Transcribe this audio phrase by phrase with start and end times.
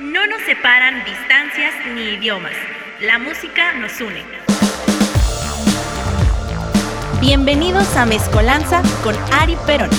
[0.00, 2.50] No nos separan distancias ni idiomas.
[3.00, 4.24] La música nos une.
[7.20, 9.90] Bienvenidos a Mezcolanza con Ari Perón.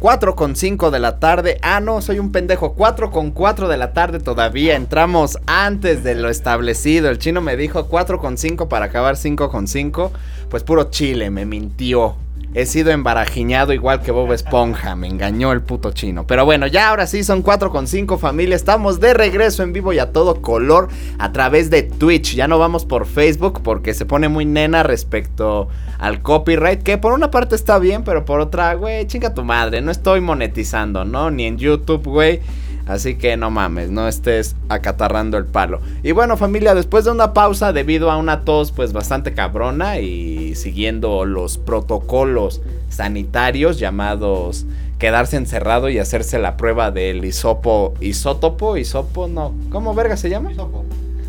[0.00, 1.58] 4 con 5 de la tarde.
[1.62, 2.74] Ah, no, soy un pendejo.
[2.74, 4.76] 4 con 4 de la tarde todavía.
[4.76, 7.08] Entramos antes de lo establecido.
[7.08, 10.12] El chino me dijo 4 con 5 para acabar 5 con 5.
[10.50, 12.18] Pues puro chile, me mintió.
[12.56, 14.94] He sido embarajiñado igual que Bob Esponja.
[14.94, 16.24] Me engañó el puto chino.
[16.24, 18.54] Pero bueno, ya ahora sí son 4 con 5 familia.
[18.54, 20.86] Estamos de regreso en vivo y a todo color
[21.18, 22.36] a través de Twitch.
[22.36, 25.66] Ya no vamos por Facebook porque se pone muy nena respecto
[25.98, 26.84] al copyright.
[26.84, 29.80] Que por una parte está bien, pero por otra, güey, chinga tu madre.
[29.80, 31.32] No estoy monetizando, ¿no?
[31.32, 32.40] Ni en YouTube, güey.
[32.86, 35.80] Así que no mames, no estés acatarrando el palo.
[36.02, 40.54] Y bueno familia, después de una pausa debido a una tos pues bastante cabrona y
[40.54, 42.60] siguiendo los protocolos
[42.90, 44.66] sanitarios llamados
[44.98, 50.52] quedarse encerrado y hacerse la prueba del isopo, isótopo, isopo, no, ¿cómo verga se llama?
[50.52, 50.84] Isopo.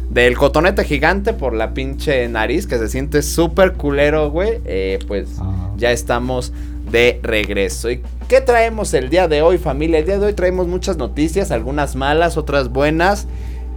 [0.09, 4.61] Del cotonete gigante por la pinche nariz que se siente súper culero, güey.
[4.65, 5.71] Eh, pues ah.
[5.77, 6.53] ya estamos
[6.95, 7.91] de regreso.
[7.91, 9.99] ¿Y qué traemos el día de hoy, familia?
[9.99, 13.27] El día de hoy traemos muchas noticias, algunas malas, otras buenas.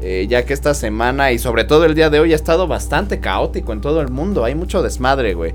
[0.01, 3.19] Eh, ya que esta semana y sobre todo el día de hoy ha estado bastante
[3.19, 4.45] caótico en todo el mundo.
[4.45, 5.53] Hay mucho desmadre, güey.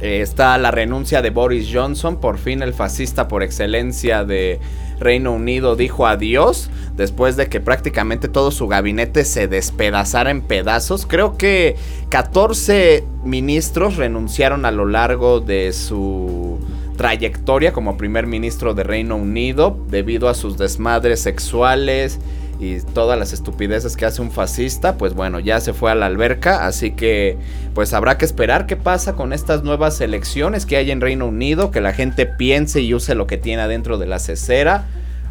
[0.00, 4.58] Eh, está la renuncia de Boris Johnson, por fin el fascista por excelencia de
[5.00, 11.06] Reino Unido dijo adiós después de que prácticamente todo su gabinete se despedazara en pedazos.
[11.06, 11.76] Creo que
[12.08, 16.58] 14 ministros renunciaron a lo largo de su
[16.96, 22.18] trayectoria como primer ministro de Reino Unido debido a sus desmadres sexuales
[22.58, 26.06] y todas las estupideces que hace un fascista, pues bueno, ya se fue a la
[26.06, 27.36] alberca, así que
[27.74, 31.70] pues habrá que esperar qué pasa con estas nuevas elecciones que hay en Reino Unido,
[31.70, 34.86] que la gente piense y use lo que tiene adentro de la cesera.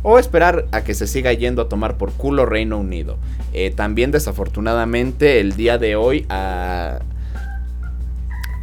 [0.08, 3.18] O esperar a que se siga yendo a tomar por culo Reino Unido.
[3.54, 7.00] Eh, también desafortunadamente el día de hoy a...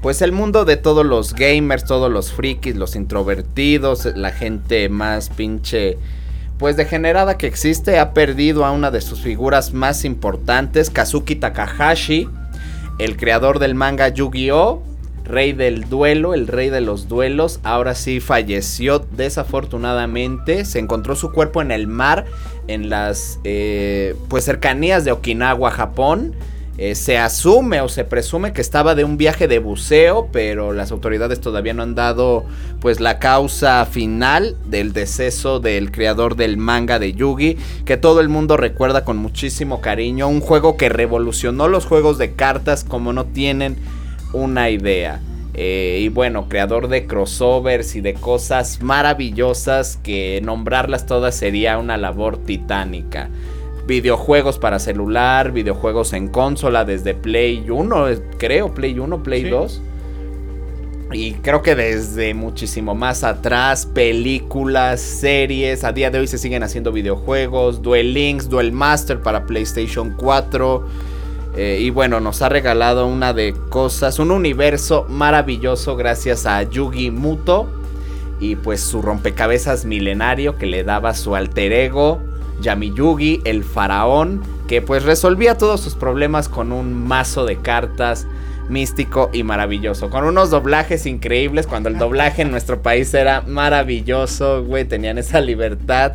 [0.02, 5.30] Pues el mundo de todos los gamers, todos los frikis, los introvertidos, la gente más
[5.30, 5.98] pinche
[6.62, 12.28] pues degenerada que existe, ha perdido a una de sus figuras más importantes, Kazuki Takahashi,
[13.00, 14.80] el creador del manga Yu-Gi-Oh!
[15.24, 20.64] Rey del duelo, el rey de los duelos, ahora sí falleció desafortunadamente.
[20.64, 22.26] Se encontró su cuerpo en el mar,
[22.68, 26.32] en las eh, pues cercanías de Okinawa, Japón.
[26.84, 30.90] Eh, se asume o se presume que estaba de un viaje de buceo, pero las
[30.90, 32.44] autoridades todavía no han dado
[32.80, 38.28] pues la causa final del deceso del creador del manga de Yugi, que todo el
[38.28, 43.26] mundo recuerda con muchísimo cariño, un juego que revolucionó los juegos de cartas como no
[43.26, 43.76] tienen
[44.32, 45.20] una idea.
[45.54, 51.96] Eh, y bueno, creador de crossovers y de cosas maravillosas que nombrarlas todas sería una
[51.96, 53.30] labor titánica
[53.86, 58.06] videojuegos para celular, videojuegos en consola desde Play 1,
[58.38, 59.82] creo, Play 1, Play 2.
[61.12, 66.62] Y creo que desde muchísimo más atrás, películas, series, a día de hoy se siguen
[66.62, 70.86] haciendo videojuegos, Duel Links, Duel Master para PlayStation 4.
[71.56, 77.10] Eh, y bueno, nos ha regalado una de cosas, un universo maravilloso gracias a Yugi
[77.10, 77.68] Muto
[78.40, 82.20] y pues su rompecabezas milenario que le daba su alter ego
[82.62, 88.26] Yamiyugi, el faraón, que pues resolvía todos sus problemas con un mazo de cartas
[88.68, 90.10] místico y maravilloso.
[90.10, 95.40] Con unos doblajes increíbles, cuando el doblaje en nuestro país era maravilloso, güey, tenían esa
[95.40, 96.12] libertad.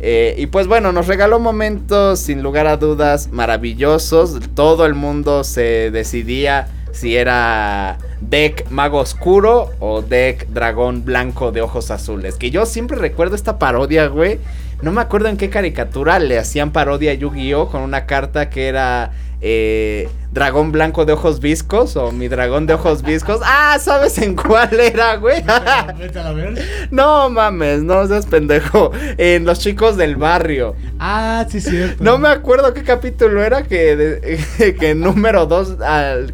[0.00, 4.38] Eh, y pues bueno, nos regaló momentos sin lugar a dudas maravillosos.
[4.54, 11.62] Todo el mundo se decidía si era deck mago oscuro o deck dragón blanco de
[11.62, 12.36] ojos azules.
[12.36, 14.38] Que yo siempre recuerdo esta parodia, güey
[14.82, 17.68] no me acuerdo en qué caricatura le hacían parodia a Yu-Gi-Oh!
[17.68, 22.74] con una carta que era eh, Dragón Blanco de Ojos Viscos o Mi Dragón de
[22.74, 23.40] Ojos Viscos.
[23.50, 25.42] Ah, ¿sabes en cuál era, güey?
[26.90, 28.92] no mames, no seas pendejo.
[29.16, 30.74] En Los Chicos del Barrio.
[30.98, 32.02] Ah, sí, cierto.
[32.02, 34.38] No me acuerdo qué capítulo era que,
[34.80, 35.76] que número 2,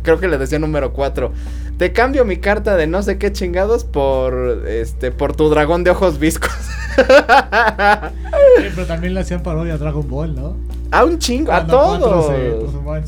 [0.02, 1.32] creo que le decía número 4
[1.78, 5.90] te cambio mi carta de no sé qué chingados por este por tu dragón de
[5.90, 6.52] ojos viscos.
[6.96, 10.56] pero también le hacían parodia a Dragon Ball, ¿no?
[10.90, 12.30] A un chingo, a todos.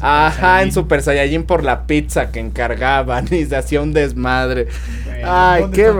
[0.00, 4.66] Ajá, en Super Saiyajin por la pizza que encargaban y se hacía un desmadre.
[5.24, 5.92] Ay, qué,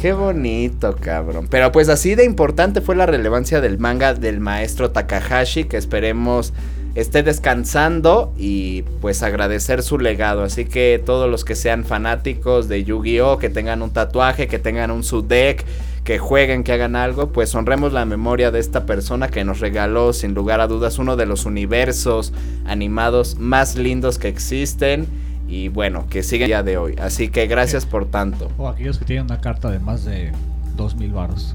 [0.00, 1.46] qué bonito, cabrón.
[1.48, 6.52] Pero pues así de importante fue la relevancia del manga del maestro Takahashi, que esperemos
[7.00, 10.42] esté descansando y pues agradecer su legado.
[10.42, 14.90] Así que todos los que sean fanáticos de Yu-Gi-Oh, que tengan un tatuaje, que tengan
[14.90, 15.64] un deck,
[16.02, 20.12] que jueguen, que hagan algo, pues honremos la memoria de esta persona que nos regaló
[20.12, 22.32] sin lugar a dudas uno de los universos
[22.66, 25.06] animados más lindos que existen
[25.46, 26.96] y bueno, que sigue el día de hoy.
[26.98, 28.50] Así que gracias por tanto.
[28.58, 30.32] O aquellos que tienen una carta de más de
[30.76, 31.54] dos mil baros.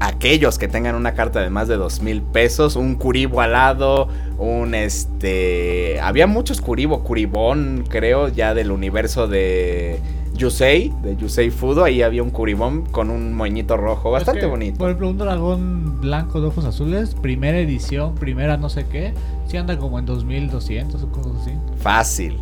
[0.00, 4.08] Aquellos que tengan una carta de más de dos mil pesos, un curibo alado,
[4.38, 6.00] un este...
[6.00, 10.00] Había muchos curibo, curibón, creo, ya del universo de
[10.34, 14.78] Yusei, de Yusei Fudo, ahí había un curibón con un moñito rojo, bastante bonito.
[14.78, 19.14] Por ejemplo, un dragón blanco de ojos azules, primera edición, primera no sé qué,
[19.46, 21.52] si anda como en 2200 o cosas así.
[21.78, 22.40] Fácil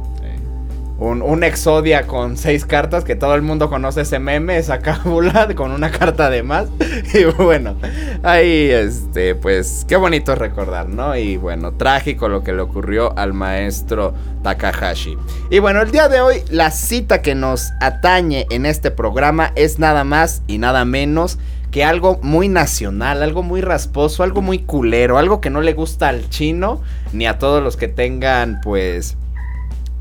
[1.03, 5.73] un, Exodia con seis cartas que todo el mundo conoce ese meme, esa cábula con
[5.73, 6.69] una carta de más.
[7.15, 7.77] Y bueno,
[8.23, 11.17] ahí este, pues qué bonito recordar, ¿no?
[11.17, 15.19] Y bueno, trágico lo que le ocurrió al maestro Takahashi.
[15.51, 19.79] Y bueno, el día de hoy la cita que nos atañe en este programa es
[19.79, 21.39] nada más y nada menos
[21.71, 26.09] que algo muy nacional, algo muy rasposo, algo muy culero, algo que no le gusta
[26.09, 26.83] al chino
[27.13, 29.17] ni a todos los que tengan pues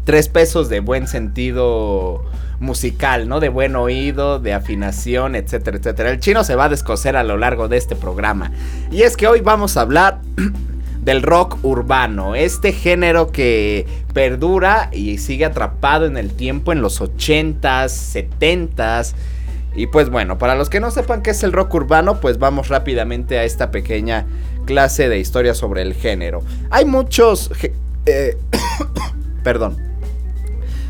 [0.03, 2.23] tres pesos de buen sentido
[2.59, 3.39] musical, ¿no?
[3.39, 6.11] De buen oído, de afinación, etcétera, etcétera.
[6.11, 8.51] El chino se va a descoser a lo largo de este programa.
[8.91, 10.21] Y es que hoy vamos a hablar
[11.01, 17.01] del rock urbano, este género que perdura y sigue atrapado en el tiempo en los
[17.01, 17.59] 80s,
[18.39, 19.13] 70s.
[19.73, 22.67] Y pues bueno, para los que no sepan qué es el rock urbano, pues vamos
[22.67, 24.25] rápidamente a esta pequeña
[24.65, 26.43] clase de historia sobre el género.
[26.69, 27.51] Hay muchos...
[28.05, 28.37] Eh,
[29.43, 29.90] perdón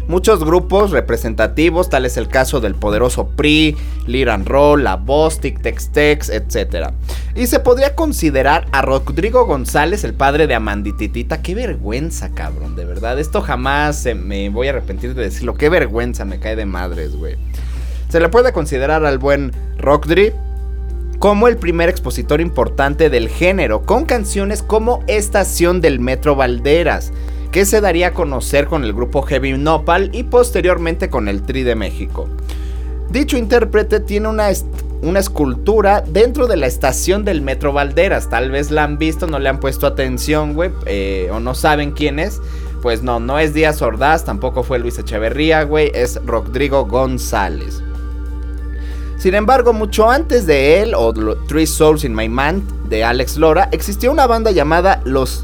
[0.08, 3.76] muchos grupos representativos, tal es el caso del poderoso PRI,
[4.08, 6.90] Liran Roll, La Bostic, Tex-Tex, etc.
[7.36, 11.42] Y se podría considerar a Rodrigo González el padre de Amandititita.
[11.42, 13.20] Qué vergüenza, cabrón, de verdad.
[13.20, 15.56] Esto jamás me voy a arrepentir de decirlo.
[15.56, 17.36] Qué vergüenza, me cae de madres, güey.
[18.10, 20.34] Se le puede considerar al buen Rockdri
[21.22, 27.14] como el primer expositor importante del género, con canciones como Estación del Metro Valderas,
[27.52, 31.64] que se daría a conocer con el grupo Heavy Nopal y posteriormente con el Tri
[31.64, 32.28] de México.
[33.10, 34.48] Dicho intérprete tiene una,
[35.02, 38.30] una escultura dentro de la estación del Metro Valderas.
[38.30, 41.92] Tal vez la han visto, no le han puesto atención, güey, eh, o no saben
[41.92, 42.40] quién es.
[42.82, 47.84] Pues no, no es Díaz Ordaz, tampoco fue Luis Echeverría, güey, es Rodrigo González.
[49.18, 51.14] Sin embargo, mucho antes de él, o
[51.48, 55.44] Three Souls in My Mind, de Alex Lora, existió una banda llamada Los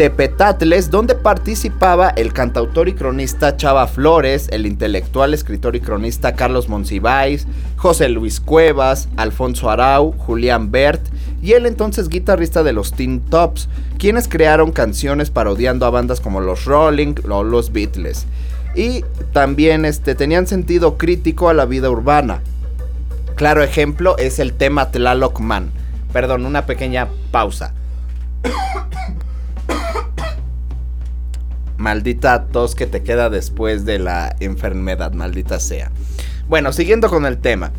[0.00, 6.70] Tepetatles, donde participaba el cantautor y cronista Chava Flores, el intelectual, escritor y cronista Carlos
[6.70, 11.02] Monsiváis, José Luis Cuevas, Alfonso Arau, Julián Bert
[11.42, 13.68] y el entonces guitarrista de los Teen Tops,
[13.98, 18.24] quienes crearon canciones parodiando a bandas como los Rolling o los Beatles.
[18.74, 19.04] Y
[19.34, 22.40] también este, tenían sentido crítico a la vida urbana.
[23.34, 25.70] Claro ejemplo es el tema Tlaloc Man.
[26.10, 27.74] Perdón, una pequeña pausa.
[31.80, 35.90] Maldita tos que te queda después de la enfermedad, maldita sea.
[36.46, 37.72] Bueno, siguiendo con el tema.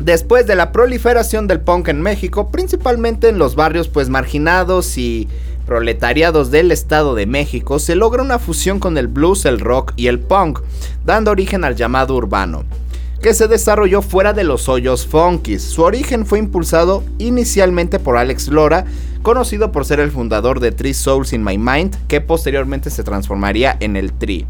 [0.00, 5.28] Después de la proliferación del punk en México, principalmente en los barrios pues marginados y
[5.66, 10.08] proletariados del Estado de México, se logra una fusión con el blues, el rock y
[10.08, 10.58] el punk,
[11.04, 12.64] dando origen al llamado urbano
[13.22, 15.62] que se desarrolló fuera de los hoyos funkies.
[15.62, 18.84] Su origen fue impulsado inicialmente por Alex Lora,
[19.22, 23.76] conocido por ser el fundador de Three Souls in My Mind, que posteriormente se transformaría
[23.80, 24.46] en el Tri.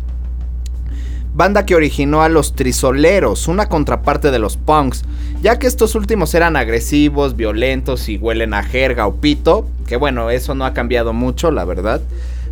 [1.35, 5.05] Banda que originó a los trisoleros, una contraparte de los punks,
[5.41, 10.31] ya que estos últimos eran agresivos, violentos y huelen a jerga o pito, que bueno,
[10.31, 12.03] eso no ha cambiado mucho, la verdad.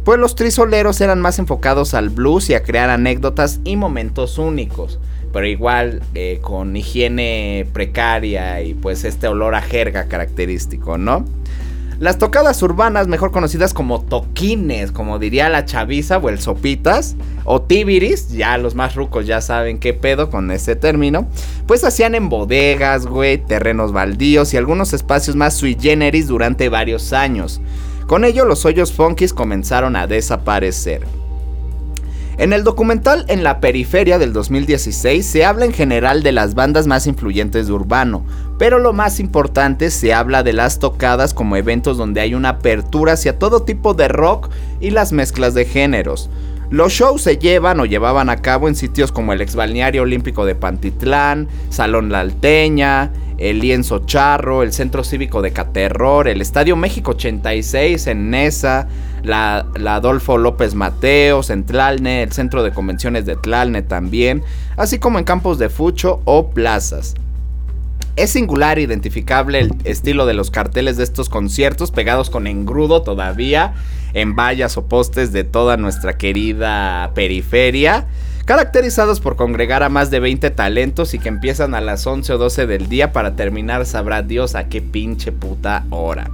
[0.05, 4.99] Pues los trisoleros eran más enfocados al blues y a crear anécdotas y momentos únicos
[5.33, 11.25] pero igual eh, con higiene precaria y pues este olor a jerga característico, ¿no?
[12.01, 17.15] Las tocadas urbanas, mejor conocidas como toquines, como diría la chaviza o el sopitas,
[17.45, 21.29] o tibiris, ya los más rucos ya saben qué pedo con ese término,
[21.67, 27.13] pues hacían en bodegas, güey, terrenos baldíos y algunos espacios más sui generis durante varios
[27.13, 27.61] años.
[28.07, 31.20] Con ello los hoyos funkis comenzaron a desaparecer.
[32.41, 36.87] En el documental En la periferia del 2016 se habla en general de las bandas
[36.87, 38.25] más influyentes de Urbano,
[38.59, 43.13] pero lo más importante se habla de las tocadas como eventos donde hay una apertura
[43.13, 44.49] hacia todo tipo de rock
[44.81, 46.31] y las mezclas de géneros.
[46.71, 50.47] Los shows se llevan o llevaban a cabo en sitios como el ex balneario olímpico
[50.47, 56.75] de Pantitlán, Salón La Alteña, el Lienzo Charro, el Centro Cívico de Caterror, el Estadio
[56.75, 58.89] México 86 en Nesa,
[59.23, 64.43] la, la Adolfo López Mateos, en Tlalne, el Centro de Convenciones de Tlalne también,
[64.77, 67.15] así como en campos de fucho o plazas.
[68.17, 73.03] Es singular e identificable el estilo de los carteles de estos conciertos pegados con engrudo
[73.03, 73.75] todavía
[74.15, 78.07] en vallas o postes de toda nuestra querida periferia,
[78.45, 82.39] caracterizados por congregar a más de 20 talentos y que empiezan a las 11 o
[82.39, 86.31] 12 del día para terminar sabrá Dios a qué pinche puta hora.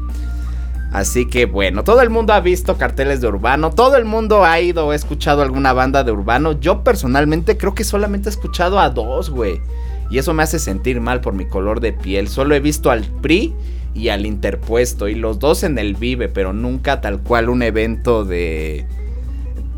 [0.97, 4.59] Así que bueno, todo el mundo ha visto carteles de urbano, todo el mundo ha
[4.63, 6.59] ido o escuchado alguna banda de urbano.
[6.59, 9.61] Yo personalmente creo que solamente he escuchado a dos, güey.
[10.09, 12.29] Y eso me hace sentir mal por mi color de piel.
[12.29, 13.53] Solo he visto al PRI
[13.93, 15.07] y al Interpuesto.
[15.07, 18.87] Y los dos en el Vive, pero nunca tal cual un evento de.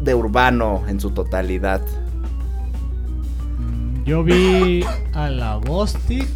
[0.01, 1.81] de urbano en su totalidad.
[3.59, 4.85] Mm, Yo vi
[5.15, 6.29] a la Bostic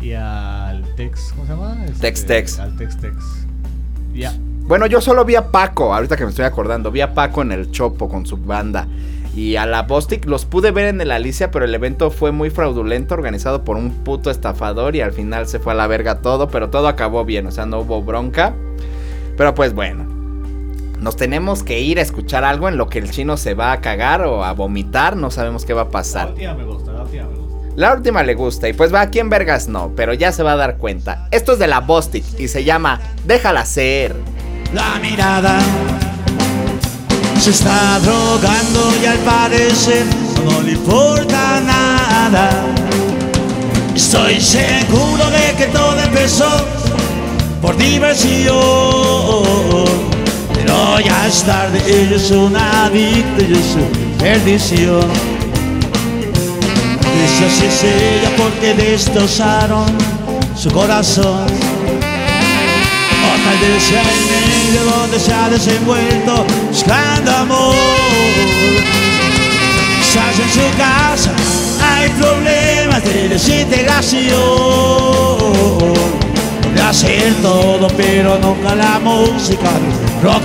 [0.00, 1.34] y al Tex.
[1.34, 1.84] ¿Cómo se llama?
[1.84, 2.58] Este, Tex Tex.
[2.58, 3.43] Al Tex Tex.
[4.14, 4.32] Ya.
[4.66, 6.90] Bueno, yo solo vi a Paco, ahorita que me estoy acordando.
[6.90, 8.88] Vi a Paco en el Chopo con su banda.
[9.36, 12.50] Y a la Bostic los pude ver en el Alicia, pero el evento fue muy
[12.50, 16.48] fraudulento, organizado por un puto estafador y al final se fue a la verga todo,
[16.48, 18.54] pero todo acabó bien, o sea, no hubo bronca.
[19.36, 20.04] Pero pues bueno,
[21.00, 23.80] nos tenemos que ir a escuchar algo en lo que el chino se va a
[23.80, 26.28] cagar o a vomitar, no sabemos qué va a La pasar.
[26.28, 27.43] última me gusta, la última me gusta.
[27.76, 30.52] La última le gusta y pues va aquí en vergas no, pero ya se va
[30.52, 31.26] a dar cuenta.
[31.32, 34.14] Esto es de la Bostic y se llama Déjala ser.
[34.72, 35.58] La mirada
[37.40, 40.04] se está drogando y al parecer
[40.44, 42.50] no le importa nada.
[43.94, 46.48] Estoy seguro de que todo empezó
[47.60, 48.54] por diversión.
[50.54, 55.33] Pero ya es tarde, ella es una adicta y es su perdición.
[57.34, 59.86] Esa sí es ella porque destrozaron
[60.56, 61.46] su corazón.
[63.24, 67.74] O tal vez sea el medio donde se ha desenvuelto buscando amor.
[69.98, 71.32] Quizás en su casa
[71.82, 74.32] hay problemas de desintegración.
[76.72, 79.70] De hacer todo, pero nunca la música
[80.22, 80.44] rock.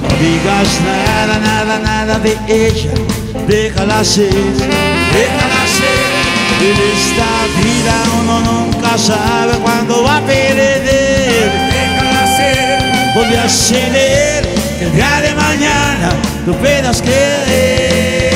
[0.00, 3.11] No digas nada, nada, nada de ella.
[3.46, 6.12] Déjala ser, déjala ser.
[6.60, 11.50] En esta vida uno nunca sabe cuándo va a perder.
[11.72, 13.14] Déjala ser.
[13.14, 14.42] Podría ser
[14.78, 16.10] que el día de mañana
[16.44, 18.32] tú puedas creer.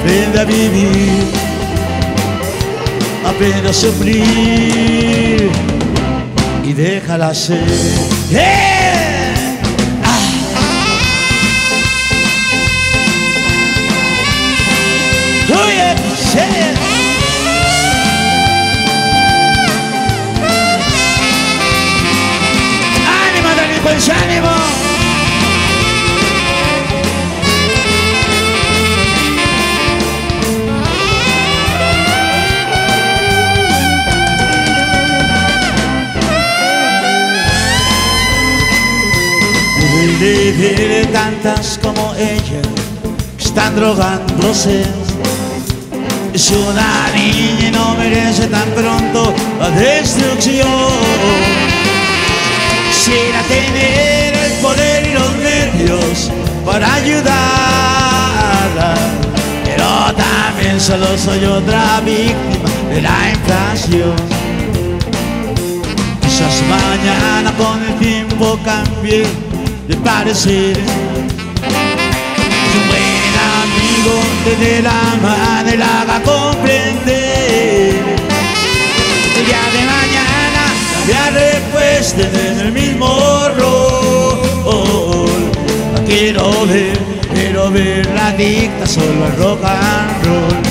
[0.00, 1.26] Aprende a vivir,
[3.26, 5.50] aprende a sufrir
[6.64, 7.62] y déjala ser.
[8.30, 8.61] ¡Yeah!
[23.92, 24.48] ¡Ánimo, delincuencia, ánimo!
[40.20, 42.62] De ver tantas como ella
[43.38, 44.84] están drogándose.
[46.32, 51.91] Es una niña y no merece tan pronto la destrucción.
[53.04, 56.30] Quisiera tener el poder y los medios
[56.64, 57.34] para ayudarla,
[59.64, 64.14] pero también solo soy otra víctima de la inflación.
[66.20, 69.26] Quizás mañana con el tiempo cambie
[69.88, 70.78] de parecer.
[72.76, 77.96] Un buen amigo te dé la mano y la haga comprender.
[79.38, 79.62] El día
[81.12, 83.06] cambiar después en el mismo
[83.58, 85.28] rol.
[86.06, 86.98] Quiero ver,
[87.34, 90.62] quiero ver la dicta solo al rock and roll.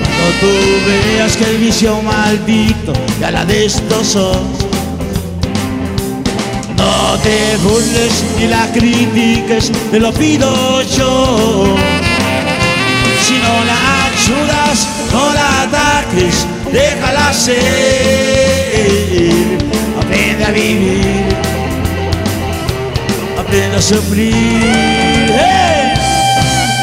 [0.00, 0.52] Cuando tú
[0.86, 4.32] veas que el vicio maldito ya la destrozó.
[6.76, 11.76] No te burles ni la critiques, te lo pido yo.
[13.22, 18.39] Si no la ayudas, no la ataques, déjala ser.
[20.52, 21.26] Vivir,
[23.76, 24.34] a sufrir.
[24.34, 25.94] ¡Hey!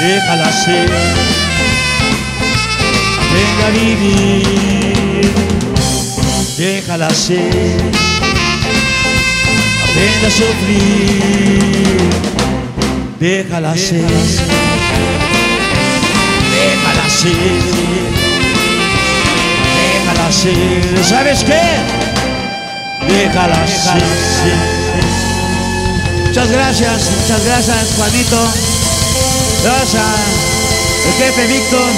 [0.02, 0.90] Déjala ser,
[3.20, 5.32] aprende a vivir,
[6.58, 7.78] déjala ser
[9.84, 12.00] aprende a sufrir,
[13.20, 14.06] déjala ser,
[16.54, 17.64] déjala ser,
[19.76, 21.04] déjala ser.
[21.04, 21.97] ¿Sabes qué?
[23.08, 24.00] Déjala así.
[26.28, 28.38] Muchas gracias, muchas gracias, Juanito.
[29.64, 31.90] Gracias al jefe Víctor,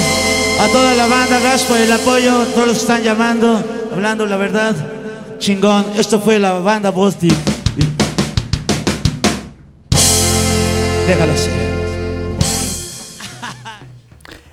[0.60, 3.62] a toda la banda, gracias por el apoyo, todos los que están llamando,
[3.92, 4.74] hablando la verdad.
[5.38, 7.34] Chingón, esto fue la banda Bostic.
[11.06, 11.69] Déjala así.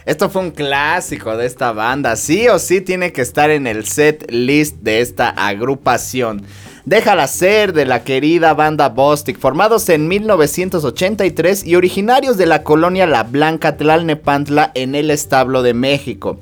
[0.07, 2.15] Esto fue un clásico de esta banda.
[2.15, 6.43] Sí o sí tiene que estar en el set list de esta agrupación.
[6.85, 13.05] Déjala ser de la querida banda Bostic, formados en 1983 y originarios de la colonia
[13.05, 16.39] La Blanca Tlalnepantla en el establo de México.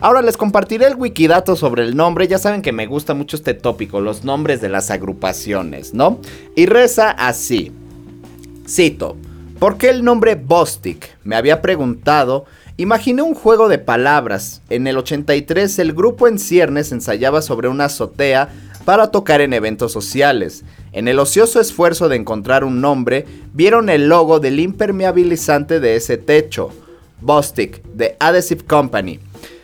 [0.00, 3.54] Ahora les compartiré el wikidato sobre el nombre, ya saben que me gusta mucho este
[3.54, 6.20] tópico, los nombres de las agrupaciones, ¿no?
[6.54, 7.72] Y reza así.
[8.68, 9.16] Cito,
[9.58, 11.16] ¿por qué el nombre Bostic?
[11.24, 12.46] Me había preguntado
[12.80, 14.62] Imaginé un juego de palabras.
[14.70, 18.50] En el 83 el grupo en ciernes ensayaba sobre una azotea
[18.84, 20.62] para tocar en eventos sociales.
[20.92, 26.18] En el ocioso esfuerzo de encontrar un nombre, vieron el logo del impermeabilizante de ese
[26.18, 26.70] techo,
[27.20, 29.18] Bostic, de Adhesive Company.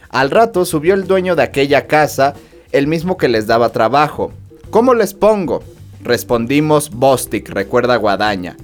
[0.09, 2.35] Al rato subió el dueño de aquella casa,
[2.73, 4.33] el mismo que les daba trabajo.
[4.71, 5.63] ¿Cómo les pongo?
[6.03, 8.57] Respondimos Bostic, recuerda Guadaña.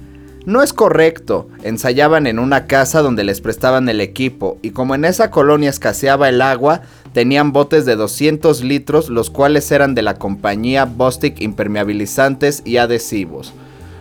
[0.45, 5.05] No es correcto, ensayaban en una casa donde les prestaban el equipo y como en
[5.05, 6.81] esa colonia escaseaba el agua,
[7.13, 13.53] tenían botes de 200 litros los cuales eran de la compañía Bostic Impermeabilizantes y Adhesivos.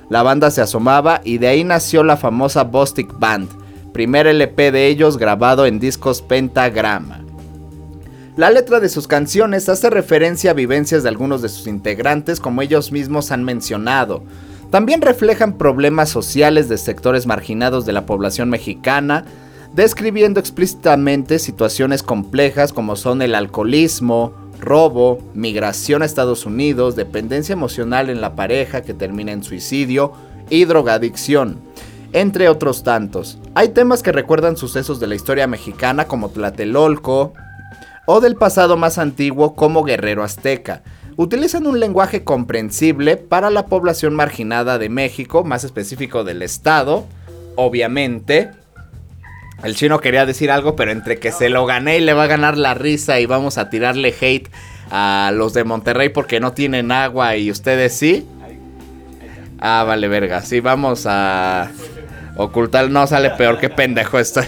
[0.09, 3.51] La banda se asomaba y de ahí nació la famosa Bostic Band,
[3.93, 7.21] primer LP de ellos grabado en discos Pentagrama.
[8.39, 12.63] La letra de sus canciones hace referencia a vivencias de algunos de sus integrantes como
[12.63, 14.23] ellos mismos han mencionado,
[14.71, 19.25] también reflejan problemas sociales de sectores marginados de la población mexicana,
[19.75, 28.11] describiendo explícitamente situaciones complejas como son el alcoholismo, robo, migración a Estados Unidos, dependencia emocional
[28.11, 30.13] en la pareja que termina en suicidio
[30.51, 31.61] y drogadicción,
[32.13, 33.39] entre otros tantos.
[33.55, 37.33] Hay temas que recuerdan sucesos de la historia mexicana como Tlatelolco
[38.07, 40.83] o del pasado más antiguo como Guerrero Azteca,
[41.23, 47.07] utilizan un lenguaje comprensible para la población marginada de México, más específico del estado,
[47.57, 48.53] obviamente.
[49.63, 52.27] El chino quería decir algo, pero entre que se lo gané y le va a
[52.27, 54.49] ganar la risa y vamos a tirarle hate
[54.91, 58.27] a los de Monterrey porque no tienen agua y ustedes sí.
[59.59, 60.41] Ah, vale, verga.
[60.41, 61.71] Sí, vamos a
[62.37, 62.91] ocultar.
[62.91, 64.45] No sale peor que pendejo estoy.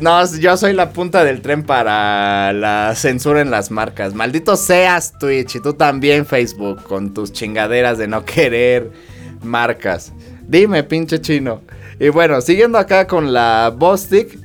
[0.00, 4.14] No, yo soy la punta del tren para la censura en las marcas.
[4.14, 8.90] Maldito seas Twitch y tú también Facebook con tus chingaderas de no querer
[9.42, 10.12] marcas.
[10.46, 11.62] Dime, pinche chino.
[11.98, 14.38] Y bueno, siguiendo acá con la Bostic,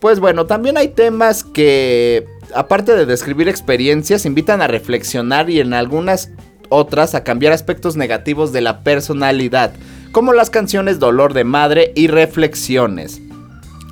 [0.00, 5.74] pues bueno, también hay temas que, aparte de describir experiencias, invitan a reflexionar y en
[5.74, 6.30] algunas
[6.68, 9.72] otras a cambiar aspectos negativos de la personalidad,
[10.12, 13.20] como las canciones Dolor de Madre y Reflexiones.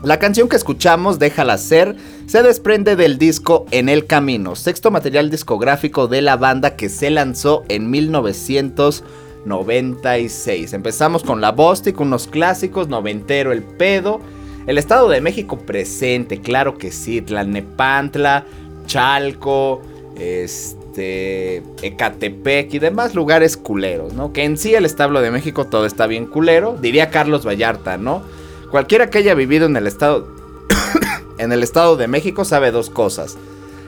[0.02, 5.30] La canción que escuchamos, Déjala ser, se desprende del disco En el Camino, sexto material
[5.30, 10.72] discográfico de la banda que se lanzó en 1996.
[10.74, 14.20] Empezamos con la Bostic, unos clásicos, noventero el pedo.
[14.66, 18.44] El Estado de México presente, claro que sí, Tlalnepantla,
[18.86, 19.80] Chalco,
[20.18, 24.32] este, Ecatepec y demás lugares culeros, ¿no?
[24.32, 28.22] Que en sí el Estado de México todo está bien culero, diría Carlos Vallarta, ¿no?
[28.70, 30.28] Cualquiera que haya vivido en el estado
[31.38, 33.36] en el estado de México sabe dos cosas.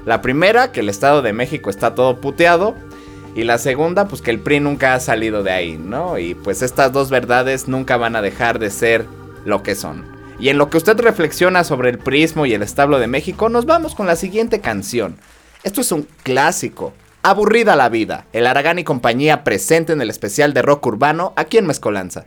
[0.05, 2.75] La primera, que el estado de México está todo puteado.
[3.35, 6.19] Y la segunda, pues que el PRI nunca ha salido de ahí, ¿no?
[6.19, 9.05] Y pues estas dos verdades nunca van a dejar de ser
[9.45, 10.05] lo que son.
[10.41, 13.67] Y en lo que usted reflexiona sobre el prismo y el establo de México, nos
[13.67, 15.17] vamos con la siguiente canción.
[15.69, 16.95] Esto es un clásico.
[17.23, 18.25] Aburrida la vida.
[18.33, 22.25] El Aragán y compañía presente en el especial de rock urbano aquí en Mezcolanza.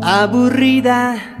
[0.00, 1.33] aburrida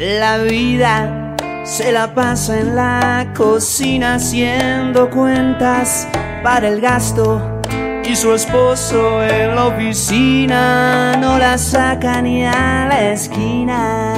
[0.00, 6.08] la vida se la pasa en la cocina haciendo cuentas
[6.42, 7.60] para el gasto
[8.02, 14.14] y su esposo en la oficina no la saca ni a la esquina.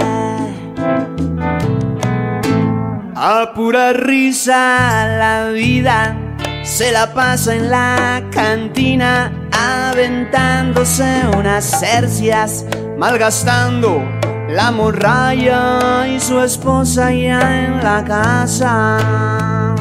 [3.16, 6.16] A pura risa la vida
[6.62, 12.66] se la pasa en la cantina aventándose unas cercias
[12.96, 14.21] malgastando
[14.52, 19.74] la morralla y su esposa ya en la casa.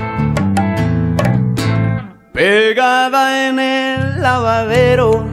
[2.31, 5.25] Pegada en el lavadero,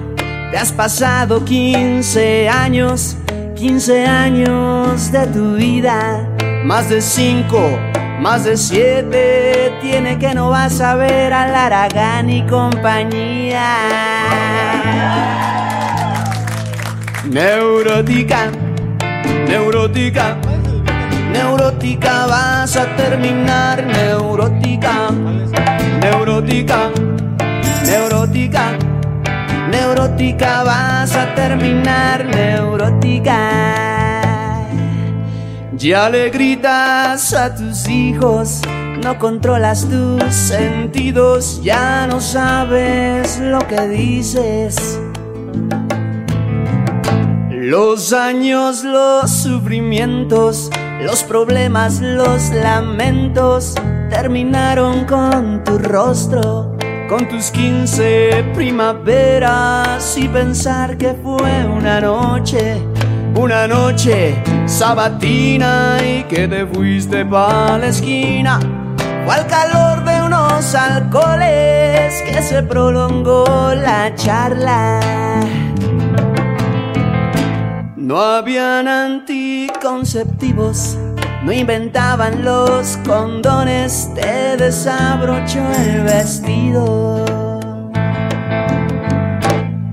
[0.50, 3.16] te has pasado 15 años,
[3.54, 6.28] 15 años de tu vida,
[6.64, 7.78] más de 5,
[8.20, 13.64] más de 7, tiene que no vas a ver al Aragán y compañía.
[17.30, 18.50] Neurótica,
[19.48, 20.36] neurótica,
[21.32, 25.10] neurótica, vas a terminar, neurótica,
[26.00, 26.90] neurótica,
[27.86, 28.78] neurótica,
[29.70, 33.38] neurótica, vas a terminar, neurótica.
[35.72, 38.62] Ya le gritas a tus hijos,
[39.02, 44.98] no controlas tus sentidos, ya no sabes lo que dices.
[47.70, 50.70] Los años, los sufrimientos,
[51.02, 53.74] los problemas, los lamentos
[54.08, 56.74] terminaron con tu rostro,
[57.10, 62.80] con tus 15 primaveras y pensar que fue una noche,
[63.34, 68.60] una noche sabatina y que te fuiste pa' la esquina.
[69.26, 75.00] Fue al calor de unos alcoholes que se prolongó la charla.
[78.08, 80.96] No habían anticonceptivos,
[81.44, 87.26] no inventaban los condones, te desabrochó el vestido.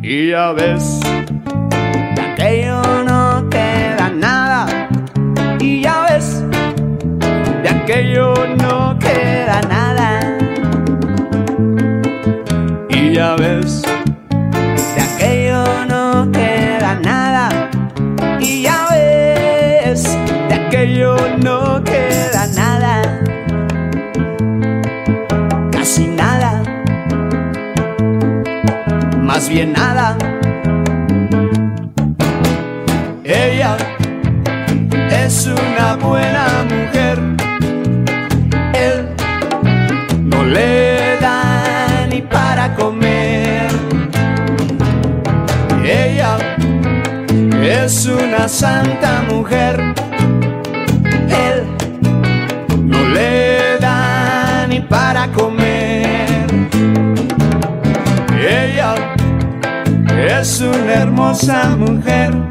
[0.01, 1.01] Y ya ves,
[20.85, 23.01] de aquello no queda nada.
[25.71, 26.61] Casi nada.
[29.17, 30.17] Más bien nada.
[33.23, 33.77] Ella
[35.09, 37.19] es una buena mujer.
[38.73, 39.07] Él
[40.21, 43.69] no le da ni para comer.
[45.83, 46.37] Ella
[47.63, 50.04] es una santa mujer.
[60.95, 62.44] Hermosa mujer.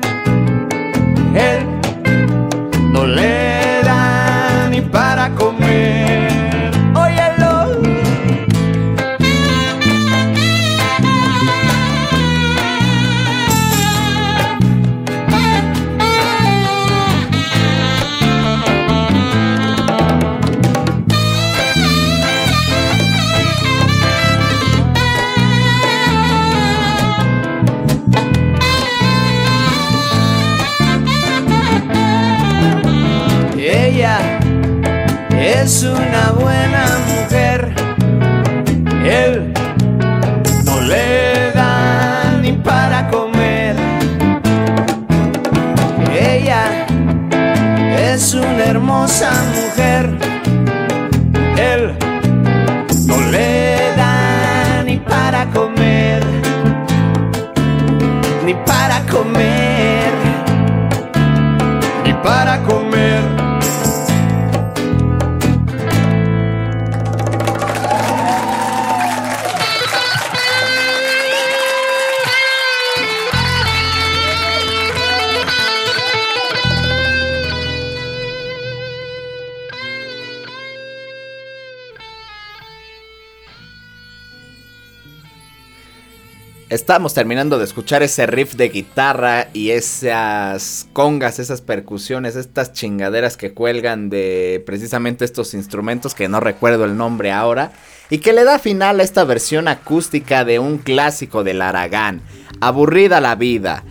[86.95, 93.37] Estamos terminando de escuchar ese riff de guitarra y esas congas, esas percusiones, estas chingaderas
[93.37, 97.73] que cuelgan de precisamente estos instrumentos que no recuerdo el nombre ahora
[98.11, 102.23] y que le da final a esta versión acústica de un clásico del Aragán,
[102.61, 103.83] Aburrida la vida.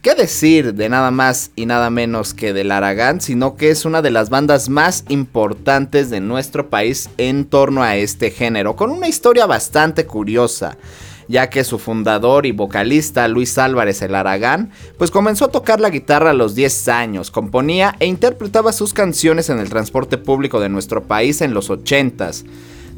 [0.00, 4.02] ¿Qué decir de nada más y nada menos que del Aragán, sino que es una
[4.02, 9.08] de las bandas más importantes de nuestro país en torno a este género, con una
[9.08, 10.76] historia bastante curiosa
[11.28, 15.90] ya que su fundador y vocalista Luis Álvarez el Aragán, pues comenzó a tocar la
[15.90, 20.68] guitarra a los 10 años, componía e interpretaba sus canciones en el transporte público de
[20.68, 22.44] nuestro país en los 80s.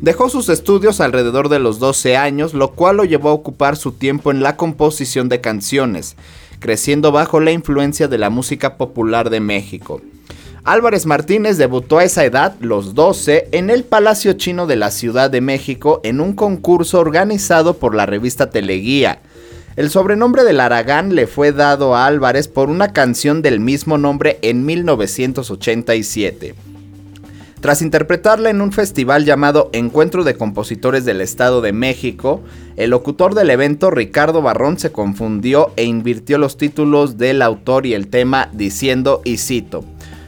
[0.00, 3.92] Dejó sus estudios alrededor de los 12 años, lo cual lo llevó a ocupar su
[3.92, 6.16] tiempo en la composición de canciones,
[6.58, 10.00] creciendo bajo la influencia de la música popular de México.
[10.64, 15.28] Álvarez Martínez debutó a esa edad, los 12, en el Palacio Chino de la Ciudad
[15.28, 19.18] de México en un concurso organizado por la revista Teleguía.
[19.76, 24.38] El sobrenombre del Aragán le fue dado a Álvarez por una canción del mismo nombre
[24.40, 26.54] en 1987.
[27.60, 32.40] Tras interpretarla en un festival llamado Encuentro de Compositores del Estado de México,
[32.76, 37.92] el locutor del evento Ricardo Barrón se confundió e invirtió los títulos del autor y
[37.92, 39.84] el tema diciendo y cito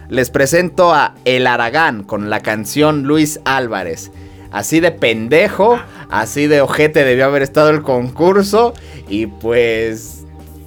[0.09, 4.11] les presento a El Aragán con la canción Luis Álvarez.
[4.51, 8.75] Así de pendejo, así de ojete debió haber estado el concurso
[9.09, 10.25] y pues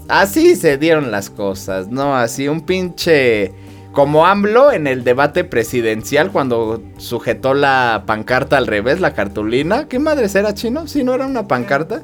[0.07, 2.15] así se dieron las cosas, ¿no?
[2.15, 3.53] Así un pinche...
[3.91, 9.87] Como AMLO en el debate presidencial cuando sujetó la pancarta al revés, la cartulina.
[9.87, 10.87] ¿Qué madres era chino?
[10.87, 12.03] Si no era una pancarta.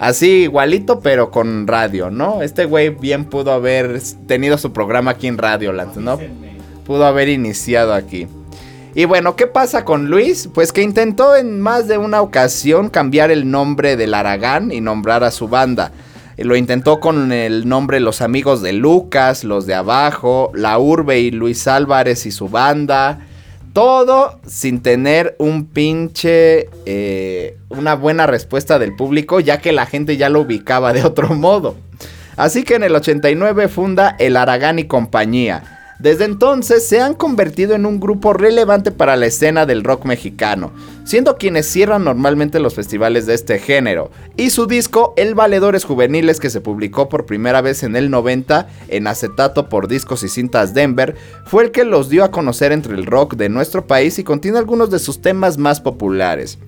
[0.00, 2.40] Así igualito, pero con radio, ¿no?
[2.40, 6.18] Este güey bien pudo haber tenido su programa aquí en Radioland, ¿no?
[6.86, 8.26] Pudo haber iniciado aquí.
[8.94, 10.48] Y bueno, ¿qué pasa con Luis?
[10.54, 15.22] Pues que intentó en más de una ocasión cambiar el nombre del Aragán y nombrar
[15.22, 15.92] a su banda.
[16.38, 21.30] Lo intentó con el nombre Los Amigos de Lucas, Los de Abajo, La Urbe y
[21.30, 23.20] Luis Álvarez y su banda.
[23.72, 26.68] Todo sin tener un pinche.
[26.86, 31.34] Eh, una buena respuesta del público, ya que la gente ya lo ubicaba de otro
[31.34, 31.76] modo.
[32.36, 35.79] Así que en el 89 funda el Aragán y compañía.
[36.00, 40.72] Desde entonces se han convertido en un grupo relevante para la escena del rock mexicano,
[41.04, 44.10] siendo quienes cierran normalmente los festivales de este género.
[44.34, 48.66] Y su disco El Valedores Juveniles, que se publicó por primera vez en el 90
[48.88, 52.94] en acetato por discos y cintas Denver, fue el que los dio a conocer entre
[52.94, 56.58] el rock de nuestro país y contiene algunos de sus temas más populares.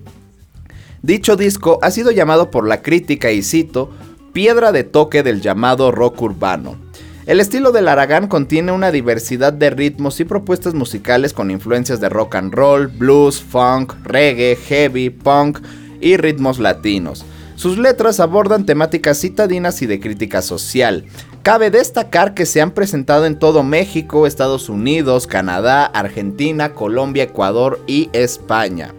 [1.01, 3.89] Dicho disco ha sido llamado por la crítica y cito,
[4.31, 6.82] piedra de toque del llamado rock urbano.
[7.25, 12.09] El estilo del Aragán contiene una diversidad de ritmos y propuestas musicales con influencias de
[12.09, 15.59] rock and roll, blues, funk, reggae, heavy, punk
[16.01, 17.23] y ritmos latinos.
[17.55, 21.05] Sus letras abordan temáticas citadinas y de crítica social.
[21.43, 27.79] Cabe destacar que se han presentado en todo México, Estados Unidos, Canadá, Argentina, Colombia, Ecuador
[27.87, 28.93] y España.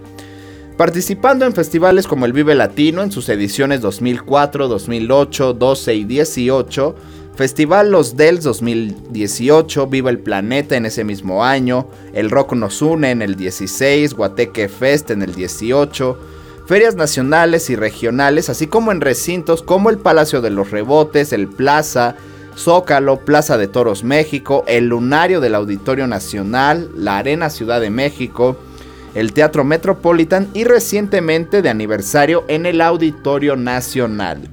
[0.78, 6.96] Participando en festivales como el Vive Latino en sus ediciones 2004, 2008, 12 y 18,
[7.36, 13.10] Festival Los Dels 2018, Viva el Planeta en ese mismo año, El Rock Nos Une
[13.10, 16.16] en el 16, Guateque Fest en el 18,
[16.68, 21.48] ferias nacionales y regionales, así como en recintos como el Palacio de los Rebotes, el
[21.48, 22.14] Plaza,
[22.56, 28.56] Zócalo, Plaza de Toros México, el Lunario del Auditorio Nacional, la Arena Ciudad de México,
[29.16, 34.48] el Teatro Metropolitan y recientemente de aniversario en el Auditorio Nacional.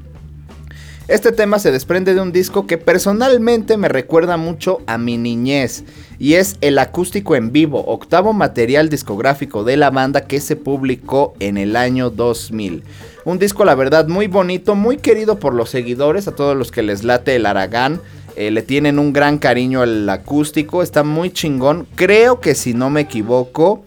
[1.08, 5.84] Este tema se desprende de un disco que personalmente me recuerda mucho a mi niñez
[6.20, 11.34] y es el acústico en vivo, octavo material discográfico de la banda que se publicó
[11.40, 12.84] en el año 2000.
[13.26, 16.84] Un disco la verdad muy bonito, muy querido por los seguidores, a todos los que
[16.84, 18.00] les late el Aragán.
[18.36, 21.88] Eh, le tienen un gran cariño al acústico, está muy chingón.
[21.96, 23.84] Creo que si no me equivoco,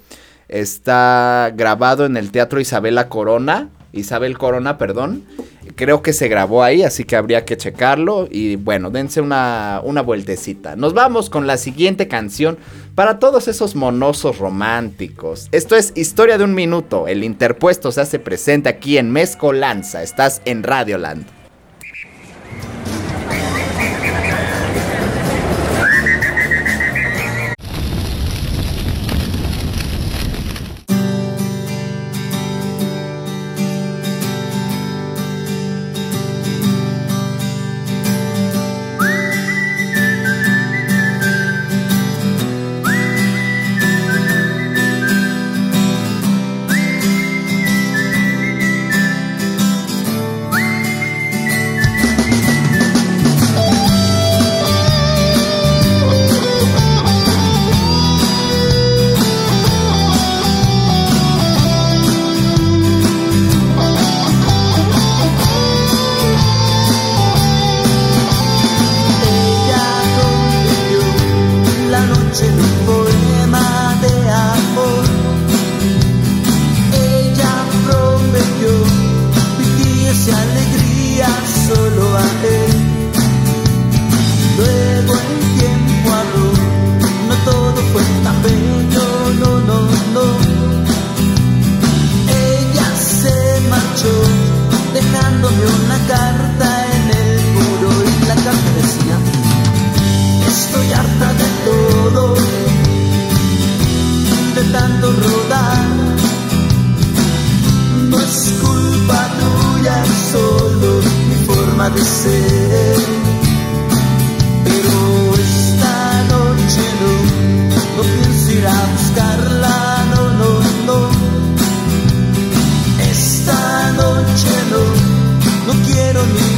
[0.49, 5.25] está grabado en el Teatro Isabela Corona, Isabel Corona, perdón.
[5.77, 8.29] Creo que se grabó ahí, así que habría que checarlo.
[8.31, 10.77] Y bueno, dense una, una vueltecita.
[10.77, 12.59] Nos vamos con la siguiente canción
[12.95, 15.49] para todos esos monosos románticos.
[15.53, 17.09] Esto es Historia de un Minuto.
[17.09, 20.03] El interpuesto se hace presente aquí en Mezcolanza.
[20.03, 21.44] Estás en Radioland.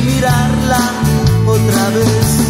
[0.06, 0.78] mirarla
[1.46, 2.45] otra vez.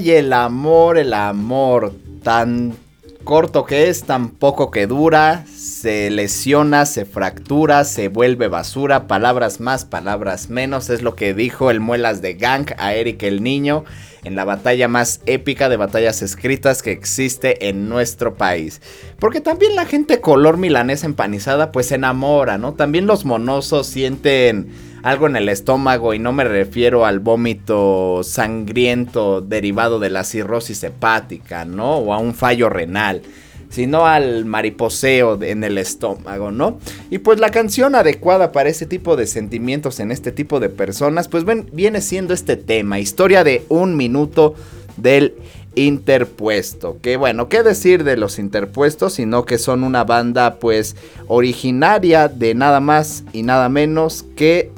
[0.00, 2.74] Ay, el amor, el amor, tan
[3.22, 5.44] corto que es, tan poco que dura,
[5.80, 11.70] se lesiona, se fractura, se vuelve basura, palabras más, palabras menos, es lo que dijo
[11.70, 13.84] el Muelas de Gang a Eric el Niño
[14.22, 18.82] en la batalla más épica de batallas escritas que existe en nuestro país.
[19.18, 22.74] Porque también la gente color milanesa empanizada pues se enamora, ¿no?
[22.74, 24.68] También los monosos sienten
[25.02, 30.84] algo en el estómago y no me refiero al vómito sangriento derivado de la cirrosis
[30.84, 31.94] hepática, ¿no?
[31.94, 33.22] O a un fallo renal
[33.70, 36.78] sino al mariposeo de- en el estómago, ¿no?
[37.10, 41.28] Y pues la canción adecuada para ese tipo de sentimientos en este tipo de personas,
[41.28, 44.54] pues ven- viene siendo este tema, historia de un minuto
[44.96, 45.34] del
[45.76, 46.98] interpuesto.
[47.00, 50.96] Que bueno, qué decir de los interpuestos, sino que son una banda pues
[51.28, 54.72] originaria de nada más y nada menos que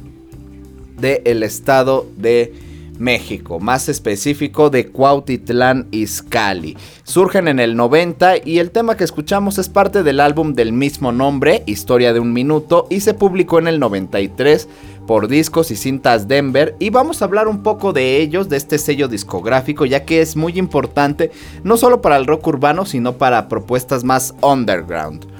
[0.98, 2.52] del estado de
[2.98, 6.76] México, más específico de Cuautitlán Izcalli.
[7.05, 11.12] Surgen en el 90 y el tema que escuchamos es parte del álbum del mismo
[11.12, 14.68] nombre, Historia de un Minuto, y se publicó en el 93
[15.07, 18.78] por discos y cintas Denver y vamos a hablar un poco de ellos, de este
[18.78, 21.33] sello discográfico, ya que es muy importante
[21.64, 25.32] no solo para el rock urbano, sino para propuestas más underground.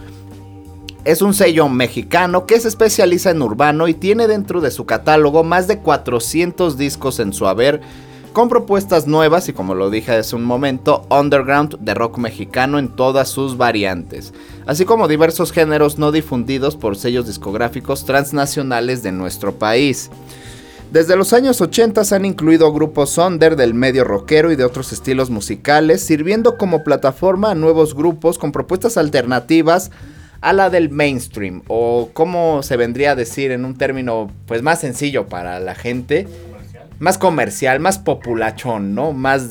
[1.05, 5.43] Es un sello mexicano que se especializa en urbano y tiene dentro de su catálogo
[5.43, 7.81] más de 400 discos en su haber,
[8.33, 12.89] con propuestas nuevas y como lo dije hace un momento, underground de rock mexicano en
[12.89, 14.33] todas sus variantes,
[14.65, 20.09] así como diversos géneros no difundidos por sellos discográficos transnacionales de nuestro país.
[20.93, 24.93] Desde los años 80 se han incluido grupos under del medio rockero y de otros
[24.93, 29.91] estilos musicales, sirviendo como plataforma a nuevos grupos con propuestas alternativas
[30.43, 34.81] a la del mainstream o como se vendría a decir en un término pues más
[34.81, 36.29] sencillo para la gente,
[36.99, 39.13] más comercial, más populachón, ¿no?
[39.13, 39.49] Más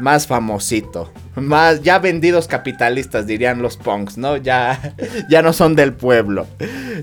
[0.00, 4.36] más famosito, más ya vendidos capitalistas dirían los punks, ¿no?
[4.36, 4.94] Ya
[5.28, 6.46] ya no son del pueblo.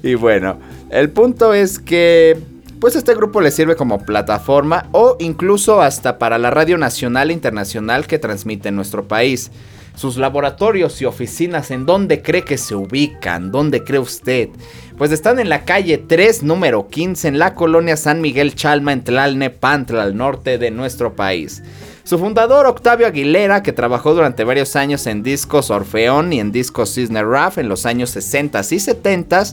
[0.02, 0.58] Y bueno,
[0.90, 2.40] el punto es que
[2.80, 7.34] pues este grupo le sirve como plataforma o incluso hasta para la radio nacional e
[7.34, 9.52] internacional que transmite en nuestro país.
[9.96, 13.52] Sus laboratorios y oficinas, ¿en dónde cree que se ubican?
[13.52, 14.50] ¿Dónde cree usted?
[14.98, 19.04] Pues están en la calle 3, número 15, en la colonia San Miguel Chalma, en
[19.04, 21.64] Tlalnepantla, al norte de nuestro país.
[22.04, 26.94] Su fundador, Octavio Aguilera, que trabajó durante varios años en discos Orfeón y en discos
[26.94, 29.44] Cisne Raff en los años 60 y 70,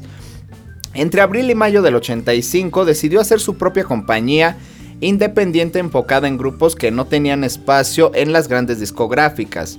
[0.95, 4.59] entre abril y mayo del 85 decidió hacer su propia compañía
[5.01, 9.79] independiente enfocada en grupos que no tenían espacio en las grandes discográficas.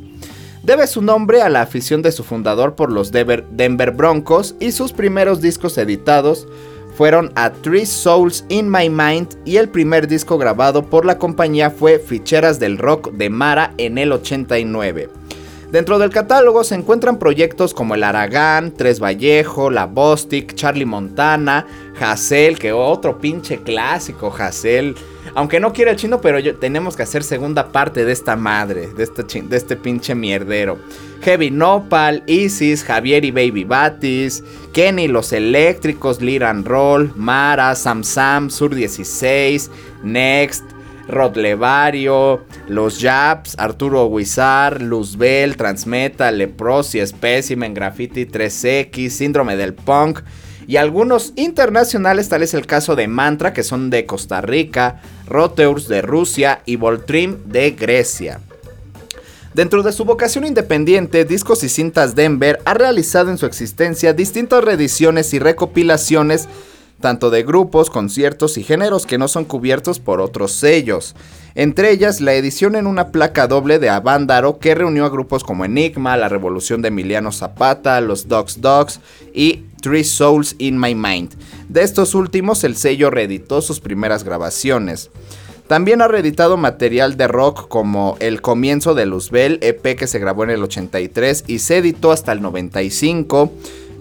[0.63, 4.93] Debe su nombre a la afición de su fundador por los Denver, Broncos y sus
[4.93, 6.47] primeros discos editados
[6.95, 11.69] fueron A Three Souls in My Mind y el primer disco grabado por la compañía
[11.69, 15.09] fue Ficheras del Rock de Mara en el 89.
[15.69, 21.67] Dentro del catálogo se encuentran proyectos como el Aragán, Tres Vallejo, La Bostic, Charlie Montana,
[21.99, 24.95] Hassel, que otro pinche clásico, Hassel.
[25.35, 28.87] Aunque no quiere el chino, pero yo- tenemos que hacer segunda parte de esta madre,
[28.95, 30.77] de este, de este pinche mierdero.
[31.21, 38.03] Heavy Nopal, Isis, Javier y Baby Batis, Kenny Los Eléctricos, Lir and Roll, Mara, Sam
[38.03, 39.71] Sam, Sur 16,
[40.03, 40.65] Next,
[41.07, 50.19] Rod Levario, Los Japs, Arturo Huizar, Luzbel, Transmetal, Leprosy, Specimen, Graffiti 3X, Síndrome del Punk
[50.67, 55.87] y algunos internacionales, tal es el caso de Mantra, que son de Costa Rica, Roteurs
[55.87, 58.39] de Rusia y Voltrim de Grecia.
[59.53, 64.63] Dentro de su vocación independiente, Discos y Cintas Denver ha realizado en su existencia distintas
[64.63, 66.47] reediciones y recopilaciones
[67.03, 71.17] tanto de grupos, conciertos y géneros que no son cubiertos por otros sellos.
[71.53, 75.65] Entre ellas, la edición en una placa doble de Avándaro que reunió a grupos como
[75.65, 79.01] Enigma, La Revolución de Emiliano Zapata, Los Dogs Dogs
[79.33, 81.33] y Three Souls in My Mind.
[81.67, 85.11] De estos últimos, el sello reeditó sus primeras grabaciones.
[85.67, 90.45] También ha reeditado material de rock como El comienzo de Luzbel, EP que se grabó
[90.45, 93.51] en el 83 y se editó hasta el 95,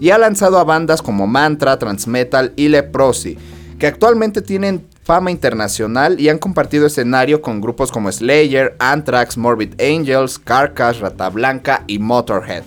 [0.03, 3.37] y ha lanzado a bandas como Mantra, Transmetal y Leprosy,
[3.79, 9.79] que actualmente tienen fama internacional y han compartido escenario con grupos como Slayer, Anthrax, Morbid
[9.79, 12.65] Angels, Carcass, Rata Blanca y Motorhead.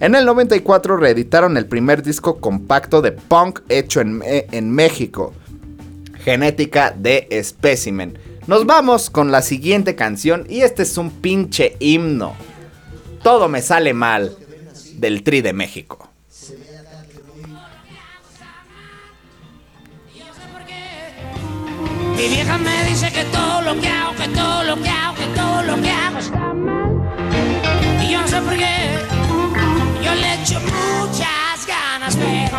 [0.00, 5.34] En el 94 reeditaron el primer disco compacto de punk hecho en, en México,
[6.20, 8.18] Genética de Specimen.
[8.46, 12.32] Nos vamos con la siguiente canción y este es un pinche himno.
[13.22, 14.34] Todo me sale mal
[14.94, 16.13] del Tri de México.
[22.16, 25.26] Mi vieja me dice que todo lo que hago, que todo lo que hago, que
[25.34, 26.92] todo lo que hago está mal.
[28.02, 29.04] Y yo no sé por qué.
[30.02, 32.58] Yo le echo muchas ganas, pero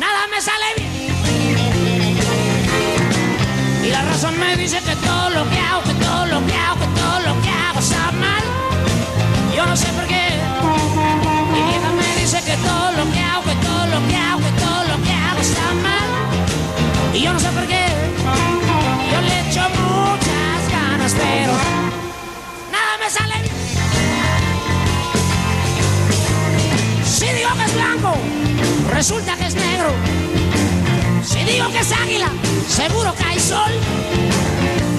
[0.00, 0.92] nada me sale bien.
[3.84, 6.80] Y la razón me dice que todo lo que hago, que todo lo que hago,
[6.80, 8.42] que todo lo que hago está mal.
[9.54, 10.24] Yo no sé por qué.
[11.52, 14.52] Mi vieja me dice que todo lo que hago, que todo lo que hago, que
[14.60, 16.08] todo lo que hago está mal.
[17.14, 17.91] Y yo no sé por qué.
[27.22, 28.14] Si digo que es blanco,
[28.92, 29.90] resulta que es negro.
[31.24, 32.28] Si digo que es águila,
[32.68, 33.70] seguro que hay sol.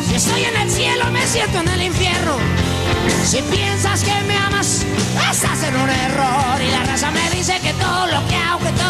[0.07, 2.37] Si estoy en el cielo, me siento en el infierno.
[3.25, 4.85] Si piensas que me amas,
[5.33, 6.61] estás en un error.
[6.65, 8.82] Y la raza me dice que todo lo que hago, que todo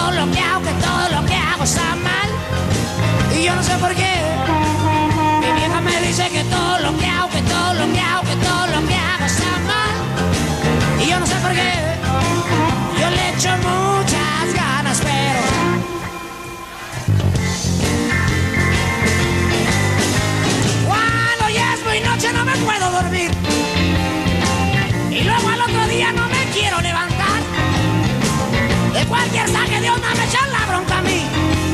[30.03, 31.21] onda me echan la bronca a mí.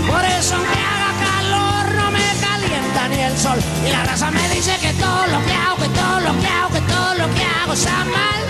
[0.08, 3.60] Por eso aunque haga calor no me calienta ni el sol.
[3.86, 6.70] Y la raza me dice que todo lo que hago, que todo lo que hago,
[6.74, 8.42] que todo lo que hago está mal.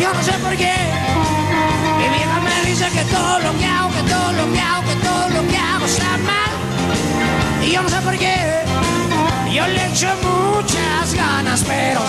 [0.00, 0.76] Yo no sé por qué.
[1.98, 4.96] Mi vieja me dice que todo lo que hago, que todo lo que hago, que
[5.08, 6.52] todo lo que hago está mal.
[7.64, 8.36] Y yo no sé por qué.
[9.52, 12.00] Yo le echo muchas ganas, pero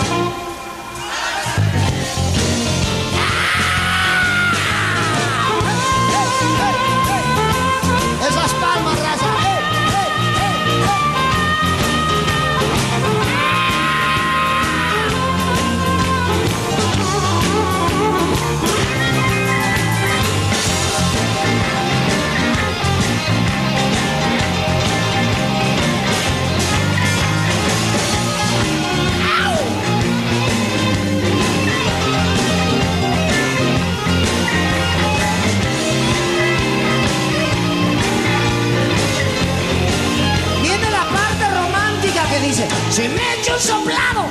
[42.90, 44.26] si me echo un soplado,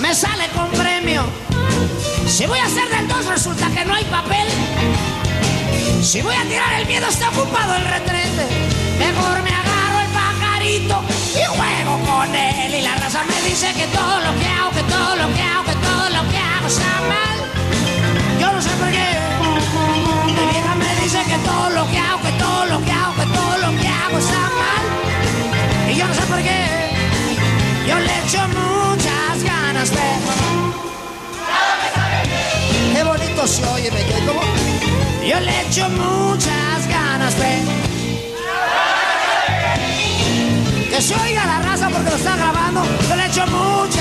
[0.00, 1.24] me sale con premio.
[2.26, 4.48] Si voy a hacer del dos, resulta que no hay papel.
[6.02, 8.46] Si voy a tirar el miedo, está ocupado el retrete.
[8.98, 11.02] Mejor me agarro el pajarito
[11.34, 12.74] y juego con él.
[12.74, 15.15] Y la raza me dice que todo lo que hago, que todo
[35.76, 37.70] echo muchas ganas, pero
[40.88, 43.95] que se oiga la raza porque lo está grabando, yo le echo muchas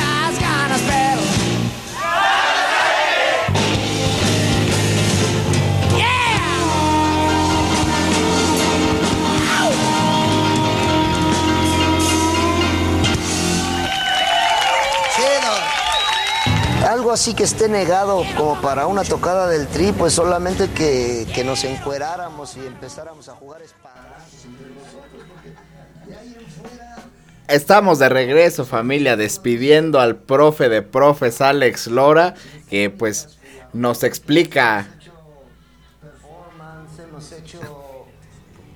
[17.16, 21.64] así que esté negado como para una tocada del tri, pues solamente que, que nos
[21.64, 25.24] encueráramos y empezáramos a jugar espadas entre nosotros.
[27.48, 32.34] Estamos de regreso, familia, despidiendo al profe de profes Alex Lora,
[32.70, 33.38] que pues
[33.72, 34.86] nos explica
[36.02, 37.60] performance, hemos hecho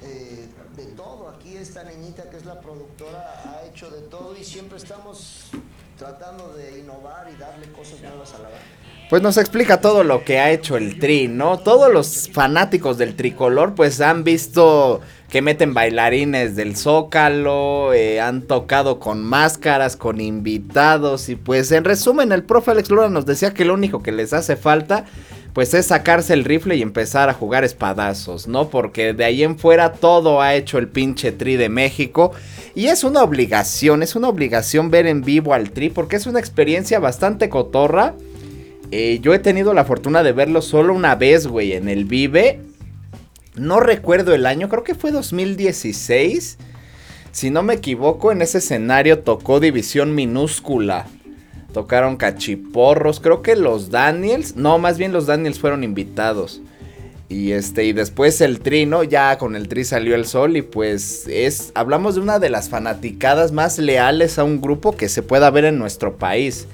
[0.01, 1.27] eh, de todo.
[1.27, 5.51] Aquí esta niñita que es la productora ha hecho de todo y siempre estamos
[5.99, 8.59] tratando de innovar y darle cosas nuevas a la banda.
[9.09, 11.57] Pues nos explica todo lo que ha hecho el Tri, ¿no?
[11.57, 18.43] Todos los fanáticos del tricolor pues han visto que meten bailarines del Zócalo, eh, han
[18.43, 23.51] tocado con máscaras, con invitados y pues en resumen el profe Alex Lora nos decía
[23.51, 25.05] que lo único que les hace falta
[25.53, 28.69] pues es sacarse el rifle y empezar a jugar espadazos, ¿no?
[28.69, 32.31] Porque de ahí en fuera todo ha hecho el pinche Tri de México
[32.75, 36.39] y es una obligación, es una obligación ver en vivo al Tri porque es una
[36.39, 38.13] experiencia bastante cotorra.
[38.91, 42.61] Eh, yo he tenido la fortuna de verlo solo una vez, güey, en el Vive.
[43.55, 46.57] No recuerdo el año, creo que fue 2016.
[47.31, 51.07] Si no me equivoco, en ese escenario tocó División Minúscula.
[51.73, 56.61] Tocaron cachiporros, creo que los Daniels, no, más bien los Daniels fueron invitados.
[57.27, 59.03] Y este y después el Tri, ¿no?
[59.03, 62.69] Ya con el Tri salió el sol y pues es hablamos de una de las
[62.69, 66.65] fanaticadas más leales a un grupo que se pueda ver en nuestro país.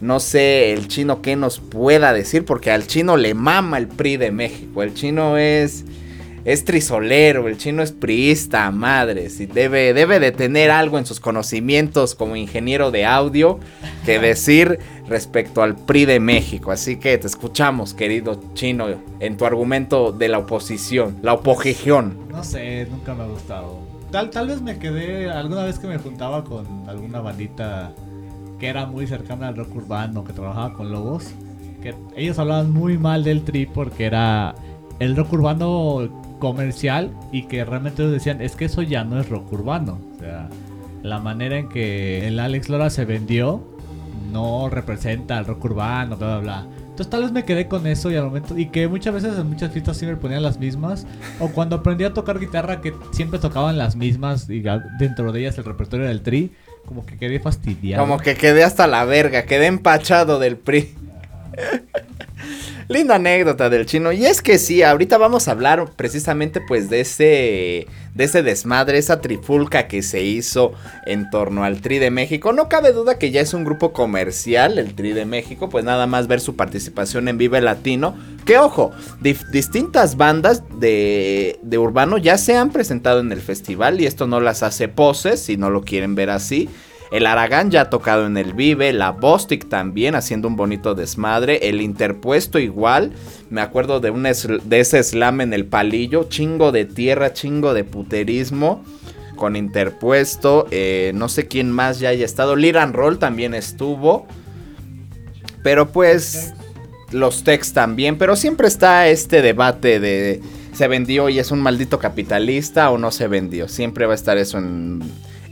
[0.00, 4.16] No sé el chino qué nos pueda decir porque al chino le mama el PRI
[4.18, 4.82] de México.
[4.82, 5.84] El chino es
[6.46, 11.18] es trisolero, el chino es priista, madres, y debe, debe de tener algo en sus
[11.18, 13.58] conocimientos como ingeniero de audio
[14.04, 14.78] que decir
[15.08, 16.70] respecto al PRI de México.
[16.70, 18.86] Así que te escuchamos, querido chino,
[19.18, 22.16] en tu argumento de la oposición, la oposición.
[22.30, 23.80] No sé, nunca me ha gustado.
[24.12, 27.92] Tal, tal vez me quedé alguna vez que me juntaba con alguna bandita
[28.58, 31.32] que era muy cercana al rock urbano, que trabajaba con Lobos.
[31.82, 34.54] Que ellos hablaban muy mal del tri porque era
[34.98, 39.28] el rock urbano comercial y que realmente ellos decían, es que eso ya no es
[39.28, 39.98] rock urbano.
[40.16, 40.48] O sea,
[41.02, 43.62] la manera en que el Alex Lora se vendió
[44.32, 46.66] no representa al rock urbano, bla, bla, bla.
[46.96, 49.46] Entonces tal vez me quedé con eso y al momento y que muchas veces en
[49.50, 51.06] muchas fiestas me ponían las mismas
[51.38, 54.64] o cuando aprendí a tocar guitarra que siempre tocaban las mismas y
[54.98, 56.52] dentro de ellas el repertorio del tri
[56.86, 58.02] como que quedé fastidiado.
[58.02, 60.94] Como que quedé hasta la verga, quedé empachado del PRI.
[62.88, 64.12] Linda anécdota del chino.
[64.12, 68.96] Y es que sí, ahorita vamos a hablar precisamente pues de ese de ese desmadre,
[68.96, 70.72] esa trifulca que se hizo
[71.04, 72.52] en torno al Tri de México.
[72.52, 76.06] No cabe duda que ya es un grupo comercial, el Tri de México, pues nada
[76.06, 78.16] más ver su participación en Vive Latino.
[78.46, 84.06] Que ojo, distintas bandas de, de urbano ya se han presentado en el festival y
[84.06, 86.70] esto no las hace poses si no lo quieren ver así.
[87.10, 91.68] El Aragán ya ha tocado en el Vive, la Bostic también haciendo un bonito desmadre,
[91.68, 93.12] el Interpuesto igual,
[93.48, 97.84] me acuerdo de, un de ese slam en el palillo, chingo de tierra, chingo de
[97.84, 98.82] puterismo
[99.36, 104.26] con Interpuesto, eh, no sé quién más ya haya estado, Liran Roll también estuvo,
[105.62, 106.54] pero pues
[107.12, 110.40] los Tex también, pero siempre está este debate de
[110.72, 114.36] se vendió y es un maldito capitalista o no se vendió, siempre va a estar
[114.38, 115.00] eso en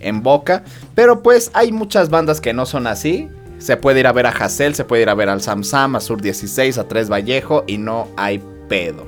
[0.05, 0.63] en boca.
[0.95, 3.29] Pero pues hay muchas bandas que no son así.
[3.59, 5.97] Se puede ir a ver a Hassel, se puede ir a ver al Sam Sam,
[5.97, 9.07] a Sur 16, a Tres Vallejo y no hay pedo.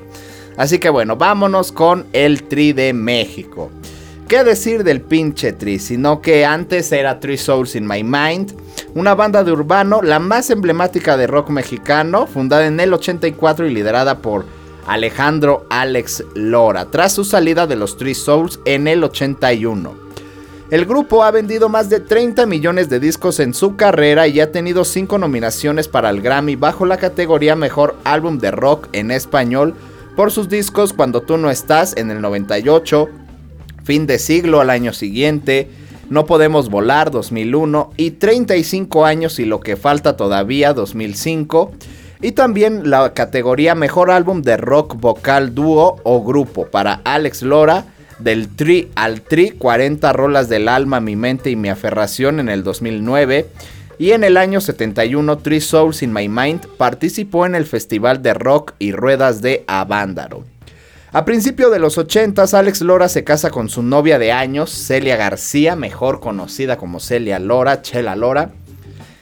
[0.57, 3.69] Así que bueno, vámonos con el Tri de México.
[4.27, 5.79] ¿Qué decir del pinche Tri?
[5.79, 8.53] Sino que antes era Three Souls in My Mind,
[8.93, 13.73] una banda de urbano, la más emblemática de rock mexicano, fundada en el 84 y
[13.73, 14.45] liderada por
[14.87, 20.06] Alejandro Alex Lora, tras su salida de los Three Souls en el 81.
[20.69, 24.51] El grupo ha vendido más de 30 millones de discos en su carrera y ha
[24.51, 29.75] tenido 5 nominaciones para el Grammy bajo la categoría Mejor Álbum de Rock en Español
[30.17, 33.07] por sus discos Cuando tú no estás en el 98,
[33.85, 35.69] Fin de siglo al año siguiente,
[36.09, 41.71] No podemos volar 2001 y 35 años y lo que falta todavía 2005.
[42.21, 47.85] Y también la categoría Mejor Álbum de Rock Vocal Dúo o Grupo para Alex Lora
[48.19, 52.63] del Tri al Tri, 40 rolas del alma, mi mente y mi aferración en el
[52.63, 53.47] 2009.
[53.99, 58.33] Y en el año 71, Three Souls in My Mind participó en el Festival de
[58.33, 60.43] Rock y Ruedas de Avándaro.
[61.13, 65.15] A principio de los 80, Alex Lora se casa con su novia de años, Celia
[65.15, 68.51] García, mejor conocida como Celia Lora, Chela Lora,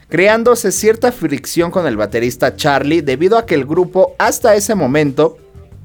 [0.10, 5.38] creándose cierta fricción con el baterista Charlie debido a que el grupo hasta ese momento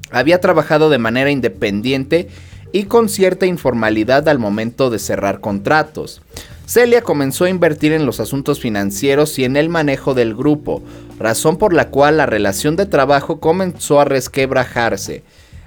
[0.09, 2.27] había trabajado de manera independiente
[2.71, 6.21] y con cierta informalidad al momento de cerrar contratos.
[6.65, 10.81] Celia comenzó a invertir en los asuntos financieros y en el manejo del grupo,
[11.19, 15.23] razón por la cual la relación de trabajo comenzó a resquebrajarse.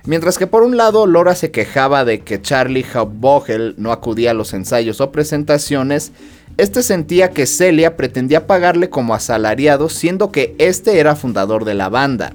[0.06, 4.34] Mientras que por un lado Laura se quejaba de que Charlie Haubogel no acudía a
[4.34, 6.12] los ensayos o presentaciones,
[6.56, 11.88] este sentía que Celia pretendía pagarle como asalariado siendo que este era fundador de la
[11.88, 12.34] banda.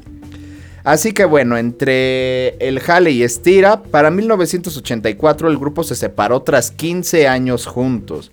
[0.83, 6.71] Así que bueno, entre el jale y estira, para 1984 el grupo se separó tras
[6.71, 8.31] 15 años juntos.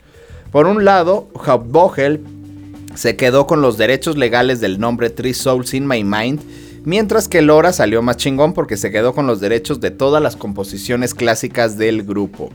[0.53, 2.24] Por un lado, Haubogel
[2.94, 6.40] se quedó con los derechos legales del nombre Three Souls in My Mind,
[6.84, 10.36] mientras que Lora salió más chingón porque se quedó con los derechos de todas las
[10.36, 12.51] composiciones clásicas del grupo.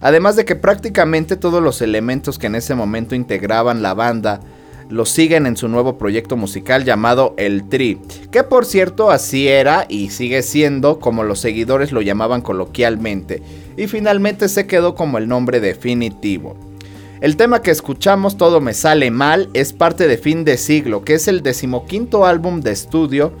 [0.00, 4.40] Además de que prácticamente todos los elementos que en ese momento integraban la banda
[4.88, 9.86] lo siguen en su nuevo proyecto musical llamado El Tri, que por cierto así era
[9.88, 13.42] y sigue siendo como los seguidores lo llamaban coloquialmente,
[13.76, 16.56] y finalmente se quedó como el nombre definitivo.
[17.20, 21.14] El tema que escuchamos, Todo me sale mal, es parte de Fin de Siglo, que
[21.14, 23.32] es el decimoquinto álbum de estudio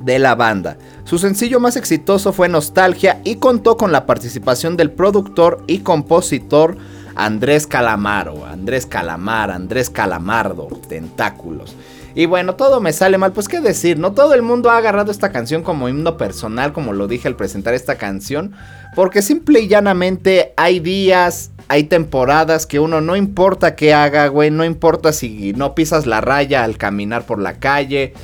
[0.00, 0.78] de la banda.
[1.04, 6.76] Su sencillo más exitoso fue Nostalgia y contó con la participación del productor y compositor
[7.18, 11.74] Andrés Calamaro, Andrés Calamar, Andrés Calamardo, Tentáculos.
[12.14, 15.10] Y bueno, todo me sale mal, pues qué decir, no todo el mundo ha agarrado
[15.10, 18.52] esta canción como himno personal, como lo dije al presentar esta canción,
[18.94, 24.52] porque simple y llanamente hay días, hay temporadas que uno no importa qué haga, güey,
[24.52, 28.14] no importa si no pisas la raya al caminar por la calle,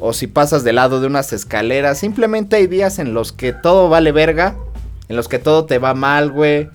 [0.00, 3.88] o si pasas del lado de unas escaleras, simplemente hay días en los que todo
[3.88, 4.56] vale verga,
[5.08, 6.68] en los que todo te va mal, güey.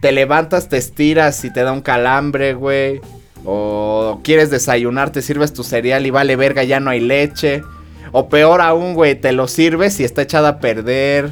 [0.00, 3.00] Te levantas, te estiras y te da un calambre, güey.
[3.44, 7.62] O quieres desayunar, te sirves tu cereal y vale verga, ya no hay leche.
[8.12, 11.30] O peor aún, güey, te lo sirves y está echada a perder.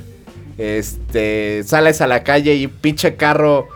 [0.58, 3.68] Este, sales a la calle y pinche carro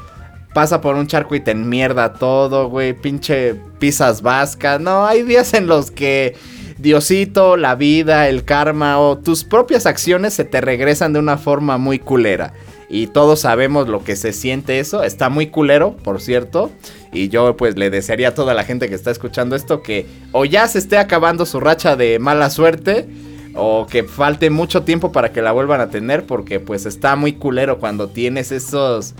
[0.54, 2.92] pasa por un charco y te enmierda todo, güey.
[2.92, 4.80] Pinche pisas vascas.
[4.80, 6.36] No, hay días en los que
[6.80, 11.76] Diosito, la vida, el karma o tus propias acciones se te regresan de una forma
[11.76, 12.54] muy culera.
[12.92, 15.04] Y todos sabemos lo que se siente eso.
[15.04, 16.72] Está muy culero, por cierto.
[17.12, 20.44] Y yo pues le desearía a toda la gente que está escuchando esto que o
[20.44, 23.08] ya se esté acabando su racha de mala suerte.
[23.54, 26.26] O que falte mucho tiempo para que la vuelvan a tener.
[26.26, 29.14] Porque pues está muy culero cuando tienes esos,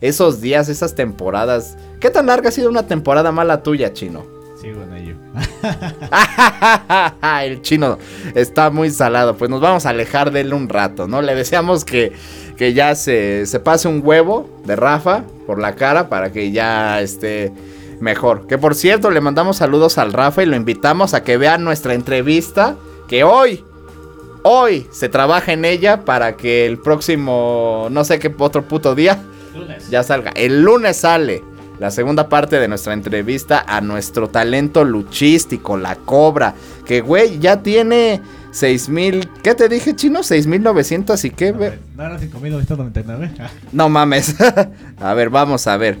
[0.00, 1.76] esos días, esas temporadas.
[2.00, 4.24] ¿Qué tan larga ha sido una temporada mala tuya, chino?
[4.60, 5.16] Sigo en ello.
[7.42, 7.98] el chino
[8.34, 9.36] está muy salado.
[9.36, 11.22] Pues nos vamos a alejar de él un rato, ¿no?
[11.22, 12.12] Le deseamos que,
[12.60, 17.00] que ya se, se pase un huevo de Rafa por la cara para que ya
[17.00, 17.50] esté
[18.00, 18.46] mejor.
[18.46, 21.94] Que por cierto, le mandamos saludos al Rafa y lo invitamos a que vean nuestra
[21.94, 22.76] entrevista.
[23.08, 23.64] Que hoy,
[24.42, 29.22] hoy se trabaja en ella para que el próximo, no sé qué otro puto día,
[29.88, 30.30] ya salga.
[30.32, 31.42] El lunes sale
[31.78, 36.54] la segunda parte de nuestra entrevista a nuestro talento luchístico, la Cobra,
[36.84, 38.20] que güey ya tiene
[38.52, 40.22] 6000, ¿qué te dije, chino?
[40.22, 41.58] 6900 y qué, No,
[41.96, 43.30] no era 5999.
[43.72, 44.36] no mames.
[44.98, 45.98] a ver, vamos a ver.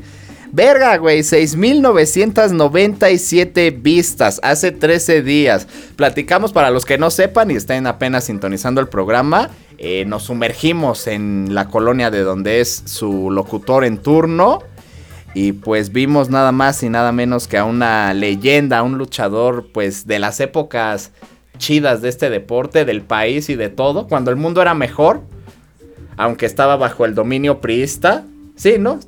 [0.52, 5.68] Verga, güey, 6.997 vistas hace 13 días.
[5.94, 9.50] Platicamos para los que no sepan y estén apenas sintonizando el programa.
[9.78, 14.64] Eh, nos sumergimos en la colonia de donde es su locutor en turno.
[15.34, 19.68] Y pues vimos nada más y nada menos que a una leyenda, a un luchador
[19.72, 21.12] pues de las épocas
[21.60, 25.20] chidas de este deporte, del país y de todo, cuando el mundo era mejor,
[26.16, 28.24] aunque estaba bajo el dominio priista.
[28.56, 28.98] Sí, ¿no?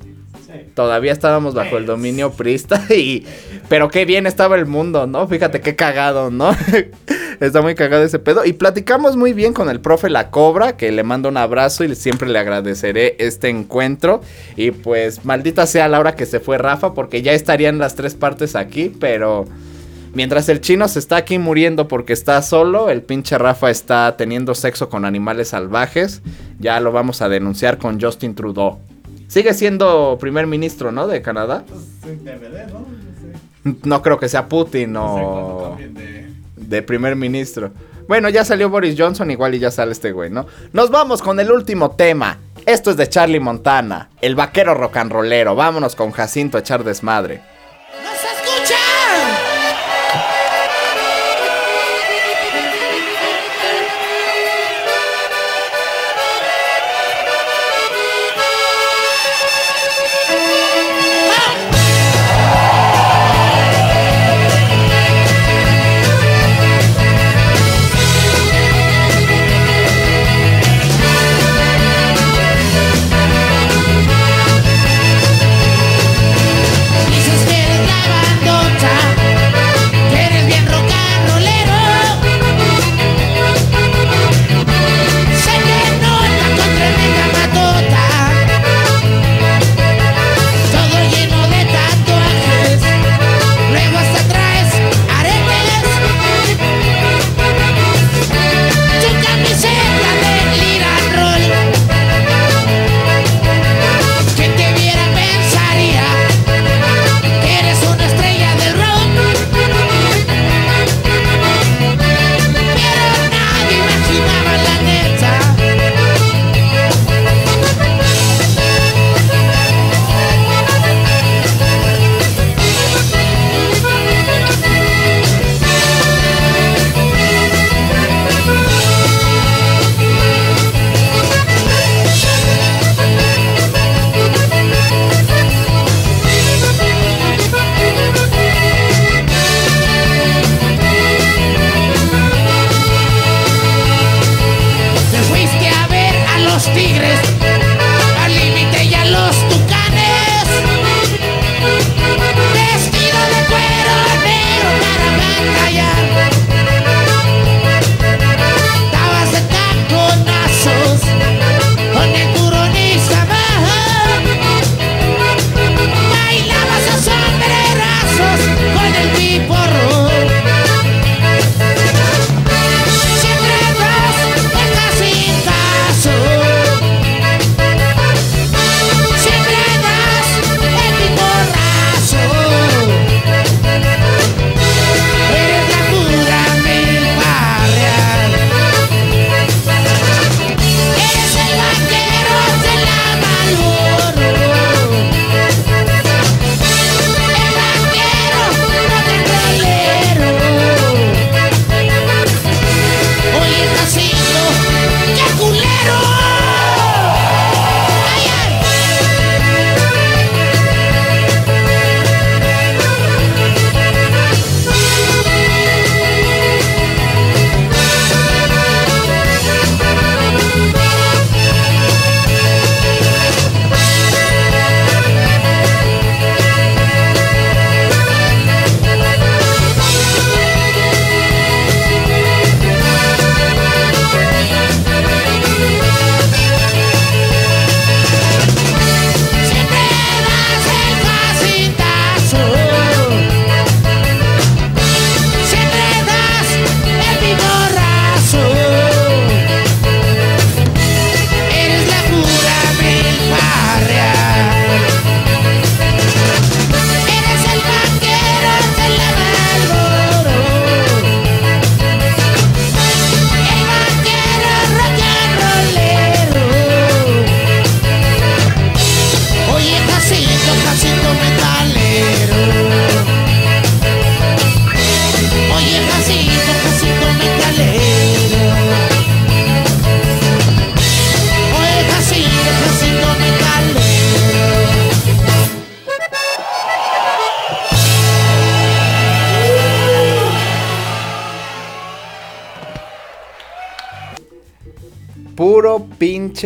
[0.75, 3.25] Todavía estábamos bajo el dominio priista y...
[3.69, 5.27] Pero qué bien estaba el mundo, ¿no?
[5.27, 6.55] Fíjate qué cagado, ¿no?
[7.39, 8.45] Está muy cagado ese pedo.
[8.45, 11.95] Y platicamos muy bien con el profe La Cobra, que le mando un abrazo y
[11.95, 14.21] siempre le agradeceré este encuentro.
[14.55, 18.15] Y pues maldita sea la hora que se fue Rafa, porque ya estarían las tres
[18.15, 19.45] partes aquí, pero...
[20.13, 24.53] Mientras el chino se está aquí muriendo porque está solo, el pinche Rafa está teniendo
[24.53, 26.21] sexo con animales salvajes.
[26.59, 28.79] Ya lo vamos a denunciar con Justin Trudeau.
[29.27, 31.07] Sigue siendo primer ministro, ¿no?
[31.07, 31.63] De Canadá.
[31.67, 32.17] Pues,
[32.71, 32.85] ¿no?
[33.83, 35.77] No creo que sea Putin o
[36.55, 37.71] de primer ministro.
[38.07, 40.45] Bueno, ya salió Boris Johnson, igual y ya sale este güey, ¿no?
[40.73, 42.37] Nos vamos con el último tema.
[42.65, 45.55] Esto es de Charlie Montana, el vaquero rock and rollero.
[45.55, 47.41] Vámonos con Jacinto a echar desmadre.
[48.03, 48.42] ¡No se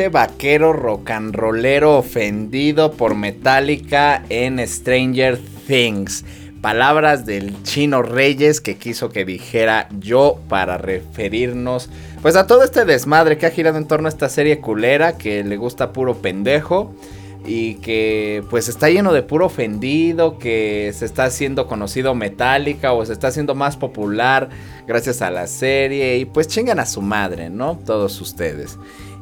[0.05, 6.23] vaquero rock and rollero ofendido por Metallica en Stranger Things.
[6.61, 11.89] Palabras del chino Reyes que quiso que dijera yo para referirnos
[12.21, 15.43] pues a todo este desmadre que ha girado en torno a esta serie culera que
[15.43, 16.93] le gusta puro pendejo
[17.45, 23.05] y que pues está lleno de puro ofendido, que se está haciendo conocido Metallica o
[23.05, 24.49] se está haciendo más popular
[24.85, 27.79] gracias a la serie y pues chingan a su madre, ¿no?
[27.85, 28.77] Todos ustedes.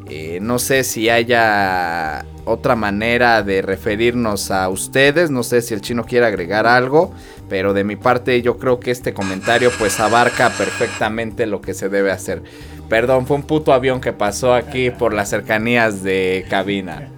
[0.07, 5.81] Eh, no sé si haya otra manera de referirnos a ustedes, no sé si el
[5.81, 7.11] chino quiere agregar algo,
[7.49, 11.89] pero de mi parte yo creo que este comentario pues abarca perfectamente lo que se
[11.89, 12.43] debe hacer.
[12.87, 17.09] Perdón, fue un puto avión que pasó aquí por las cercanías de cabina.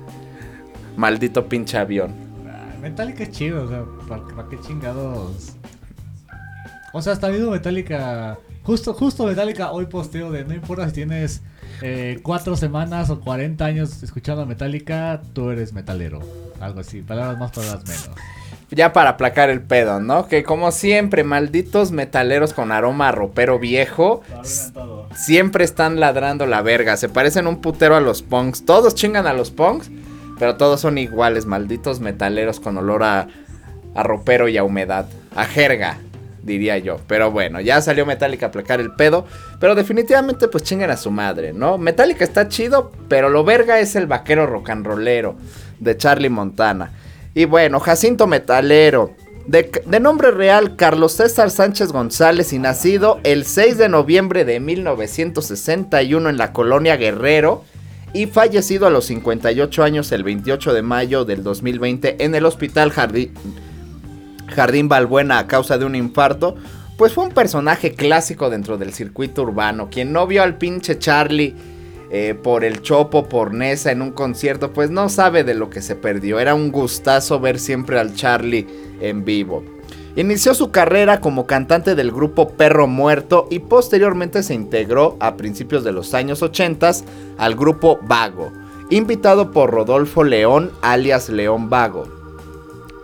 [0.96, 2.14] Maldito pinche avión.
[2.48, 5.58] Ah, Metallica es chido, o sea, ¿para, qué chingados?
[6.94, 8.38] O sea, hasta habido Metallica.
[8.68, 11.42] Justo, justo Metallica hoy posteo de no importa si tienes
[11.82, 16.20] eh, cuatro semanas o 40 años escuchando a Metallica, tú eres metalero.
[16.60, 18.10] Algo así, palabras más, palabras menos.
[18.70, 20.28] Ya para aplacar el pedo, ¿no?
[20.28, 24.22] Que como siempre, malditos metaleros con aroma a ropero viejo.
[25.16, 26.98] Siempre están ladrando la verga.
[26.98, 28.66] Se parecen un putero a los punks.
[28.66, 29.90] Todos chingan a los punks.
[30.40, 33.30] Pero todos son iguales, malditos metaleros con olor a,
[33.96, 35.06] a ropero y a humedad.
[35.36, 36.00] A jerga,
[36.48, 37.00] diría yo.
[37.08, 39.26] Pero bueno, ya salió Metallica a aplacar el pedo.
[39.60, 41.78] Pero definitivamente pues chingan a su madre, ¿no?
[41.78, 45.36] Metallica está chido, pero lo verga es el vaquero rollero
[45.80, 46.92] de Charlie Montana.
[47.36, 49.14] Y bueno, Jacinto Metalero.
[49.46, 54.60] De, de, nombre real Carlos César Sánchez González y nacido el 6 de noviembre de
[54.60, 57.64] 1961 en la colonia Guerrero
[58.14, 62.92] y fallecido a los 58 años el 28 de mayo del 2020 en el Hospital
[62.92, 63.32] Jardín,
[64.48, 66.56] Jardín Balbuena a causa de un infarto,
[66.98, 69.90] pues fue un personaje clásico dentro del circuito urbano.
[69.90, 71.56] Quien no vio al pinche Charlie
[72.10, 75.82] eh, por el Chopo, por Nesa en un concierto, pues no sabe de lo que
[75.82, 76.40] se perdió.
[76.40, 78.68] Era un gustazo ver siempre al Charlie
[79.00, 79.64] en vivo.
[80.16, 85.84] Inició su carrera como cantante del grupo Perro Muerto y posteriormente se integró a principios
[85.84, 86.92] de los años 80
[87.38, 88.52] al grupo Vago,
[88.90, 92.17] invitado por Rodolfo León alias León Vago.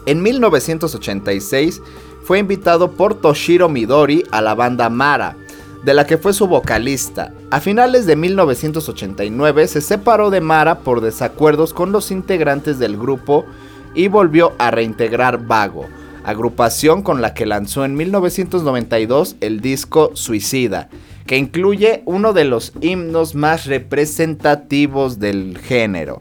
[0.05, 1.81] En 1986
[2.23, 5.35] fue invitado por Toshiro Midori a la banda Mara,
[5.83, 7.33] de la que fue su vocalista.
[7.51, 13.45] A finales de 1989 se separó de Mara por desacuerdos con los integrantes del grupo
[13.93, 15.85] y volvió a reintegrar Vago
[16.23, 20.89] agrupación con la que lanzó en 1992 el disco Suicida,
[21.25, 26.19] que incluye uno de los himnos más representativos del género.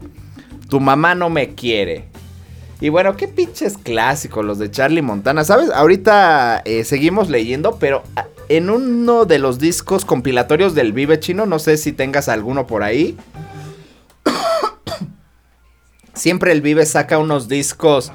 [0.69, 2.09] Tu mamá no me quiere.
[2.83, 5.69] Y bueno, qué pinches clásicos los de Charlie Montana, ¿sabes?
[5.69, 11.45] Ahorita eh, seguimos leyendo, pero ah, en uno de los discos compilatorios del Vive Chino,
[11.45, 13.15] no sé si tengas alguno por ahí.
[16.13, 18.11] Siempre el Vive saca unos discos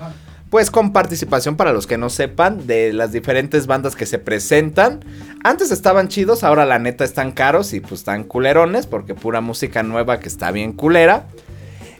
[0.51, 5.03] pues con participación para los que no sepan de las diferentes bandas que se presentan.
[5.45, 9.83] Antes estaban chidos, ahora la neta están caros y pues están culerones porque pura música
[9.83, 11.27] nueva que está bien culera.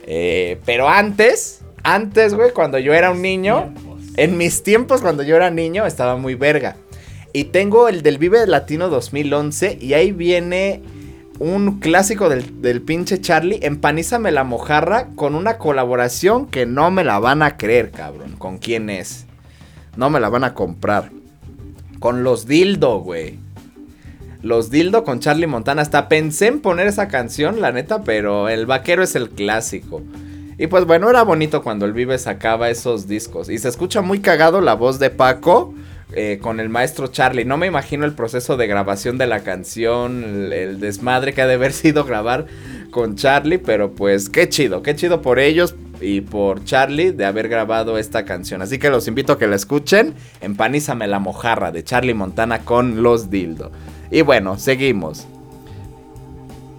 [0.07, 1.63] Eh, pero antes,
[1.95, 3.73] antes, güey, cuando yo era un niño,
[4.17, 6.77] en mis tiempos cuando yo era niño estaba muy verga.
[7.33, 10.83] Y tengo el del Vive Latino 2011 y ahí viene
[11.39, 17.19] un clásico del, pinche Charlie, Empanízame la mojarra con una colaboración que no me la
[17.21, 18.37] van a creer, cabrón.
[18.37, 19.25] ¿Con quién es?
[19.97, 21.11] No me la van a comprar.
[22.01, 23.39] Con los Dildo, güey.
[24.43, 25.83] Los Dildo con Charlie Montana.
[25.83, 30.03] Hasta pensé en poner esa canción, la neta, pero el vaquero es el clásico.
[30.59, 33.49] Y pues bueno, era bonito cuando el Vive sacaba esos discos.
[33.49, 35.73] Y se escucha muy cagado la voz de Paco
[36.13, 37.45] eh, con el maestro Charlie.
[37.45, 41.55] No me imagino el proceso de grabación de la canción, el, desmadre que ha de
[41.55, 42.47] haber sido grabar
[42.91, 47.49] con Charlie, pero pues qué chido, qué chido por ellos y por Charlie de haber
[47.49, 48.61] grabado esta canción.
[48.61, 50.15] Así que los invito a que la escuchen.
[50.41, 53.71] Empanízame la mojarra de Charlie Montana con los dildo.
[54.11, 55.29] Y bueno, seguimos.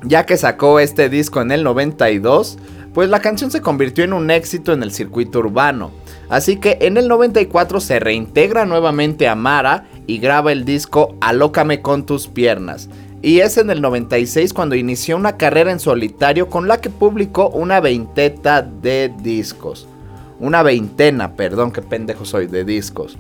[0.04, 2.58] Ya que sacó este disco en el 92,
[2.94, 5.92] pues la canción se convirtió en un éxito en el circuito urbano.
[6.30, 11.82] Así que en el 94 se reintegra nuevamente a Mara y graba el disco Alócame
[11.82, 12.90] con tus piernas.
[13.22, 17.50] Y es en el 96 cuando inició una carrera en solitario con la que publicó
[17.50, 19.88] una veinteta de discos.
[20.40, 23.18] Una veintena, perdón, qué pendejo soy, de discos.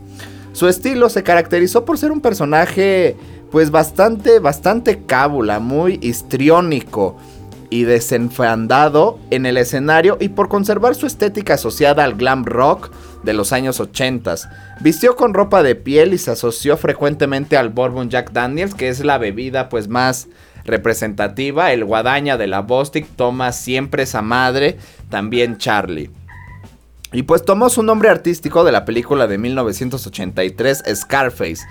[0.54, 3.18] Su estilo se caracterizó por ser un personaje
[3.52, 7.18] pues bastante, bastante cábula, muy histriónico
[7.70, 12.92] y desenfandado en el escenario y por conservar su estética asociada al glam rock
[13.24, 14.36] de los años 80.
[14.82, 19.04] Vistió con ropa de piel y se asoció frecuentemente al Bourbon Jack Daniels, que es
[19.04, 20.28] la bebida pues más
[20.66, 21.72] representativa.
[21.72, 24.78] El guadaña de la Bostic toma siempre esa madre,
[25.10, 26.12] también Charlie.
[27.12, 31.66] Y pues tomó su nombre artístico de la película de 1983 Scarface.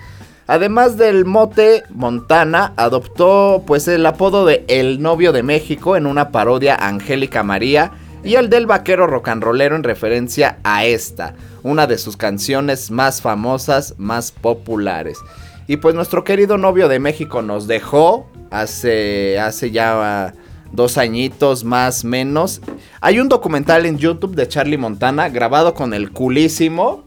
[0.49, 6.31] Además del mote Montana, adoptó pues el apodo de El novio de México en una
[6.31, 7.93] parodia a Angélica María
[8.25, 13.95] y el del vaquero rocanrolero en referencia a esta, una de sus canciones más famosas,
[13.99, 15.19] más populares.
[15.67, 20.33] Y pues nuestro querido novio de México nos dejó hace, hace ya
[20.73, 22.63] dos añitos más menos.
[23.03, 27.05] Hay un documental en YouTube de Charlie Montana grabado con el culísimo.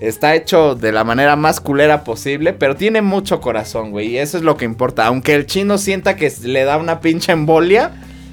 [0.00, 4.08] Está hecho de la manera más culera posible, pero tiene mucho corazón, güey.
[4.08, 5.06] Y eso es lo que importa.
[5.06, 7.92] Aunque el chino sienta que le da una pinche embolia.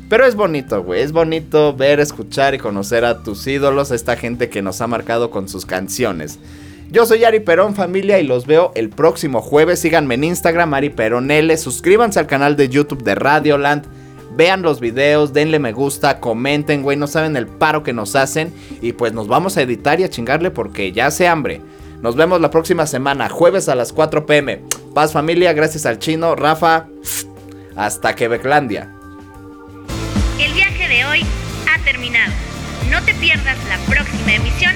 [0.10, 1.02] Pero es bonito, güey.
[1.02, 4.88] Es bonito ver, escuchar y conocer a tus ídolos, a esta gente que nos ha
[4.88, 6.40] marcado con sus canciones.
[6.90, 9.82] Yo soy Ari Perón, familia, y los veo el próximo jueves.
[9.82, 11.58] Síganme en Instagram, Ari Perón L.
[11.58, 13.84] Suscríbanse al canal de YouTube de Radioland.
[14.38, 16.96] Vean los videos, denle me gusta, comenten, güey.
[16.96, 18.54] No saben el paro que nos hacen.
[18.82, 21.62] Y pues nos vamos a editar y a chingarle porque ya hace hambre.
[22.04, 24.62] Nos vemos la próxima semana, jueves a las 4 pm.
[24.94, 26.86] Paz, familia, gracias al chino, Rafa.
[27.76, 28.94] Hasta Quebeclandia.
[30.40, 31.26] El viaje de hoy
[31.68, 32.32] ha terminado.
[32.92, 34.74] No te pierdas la próxima emisión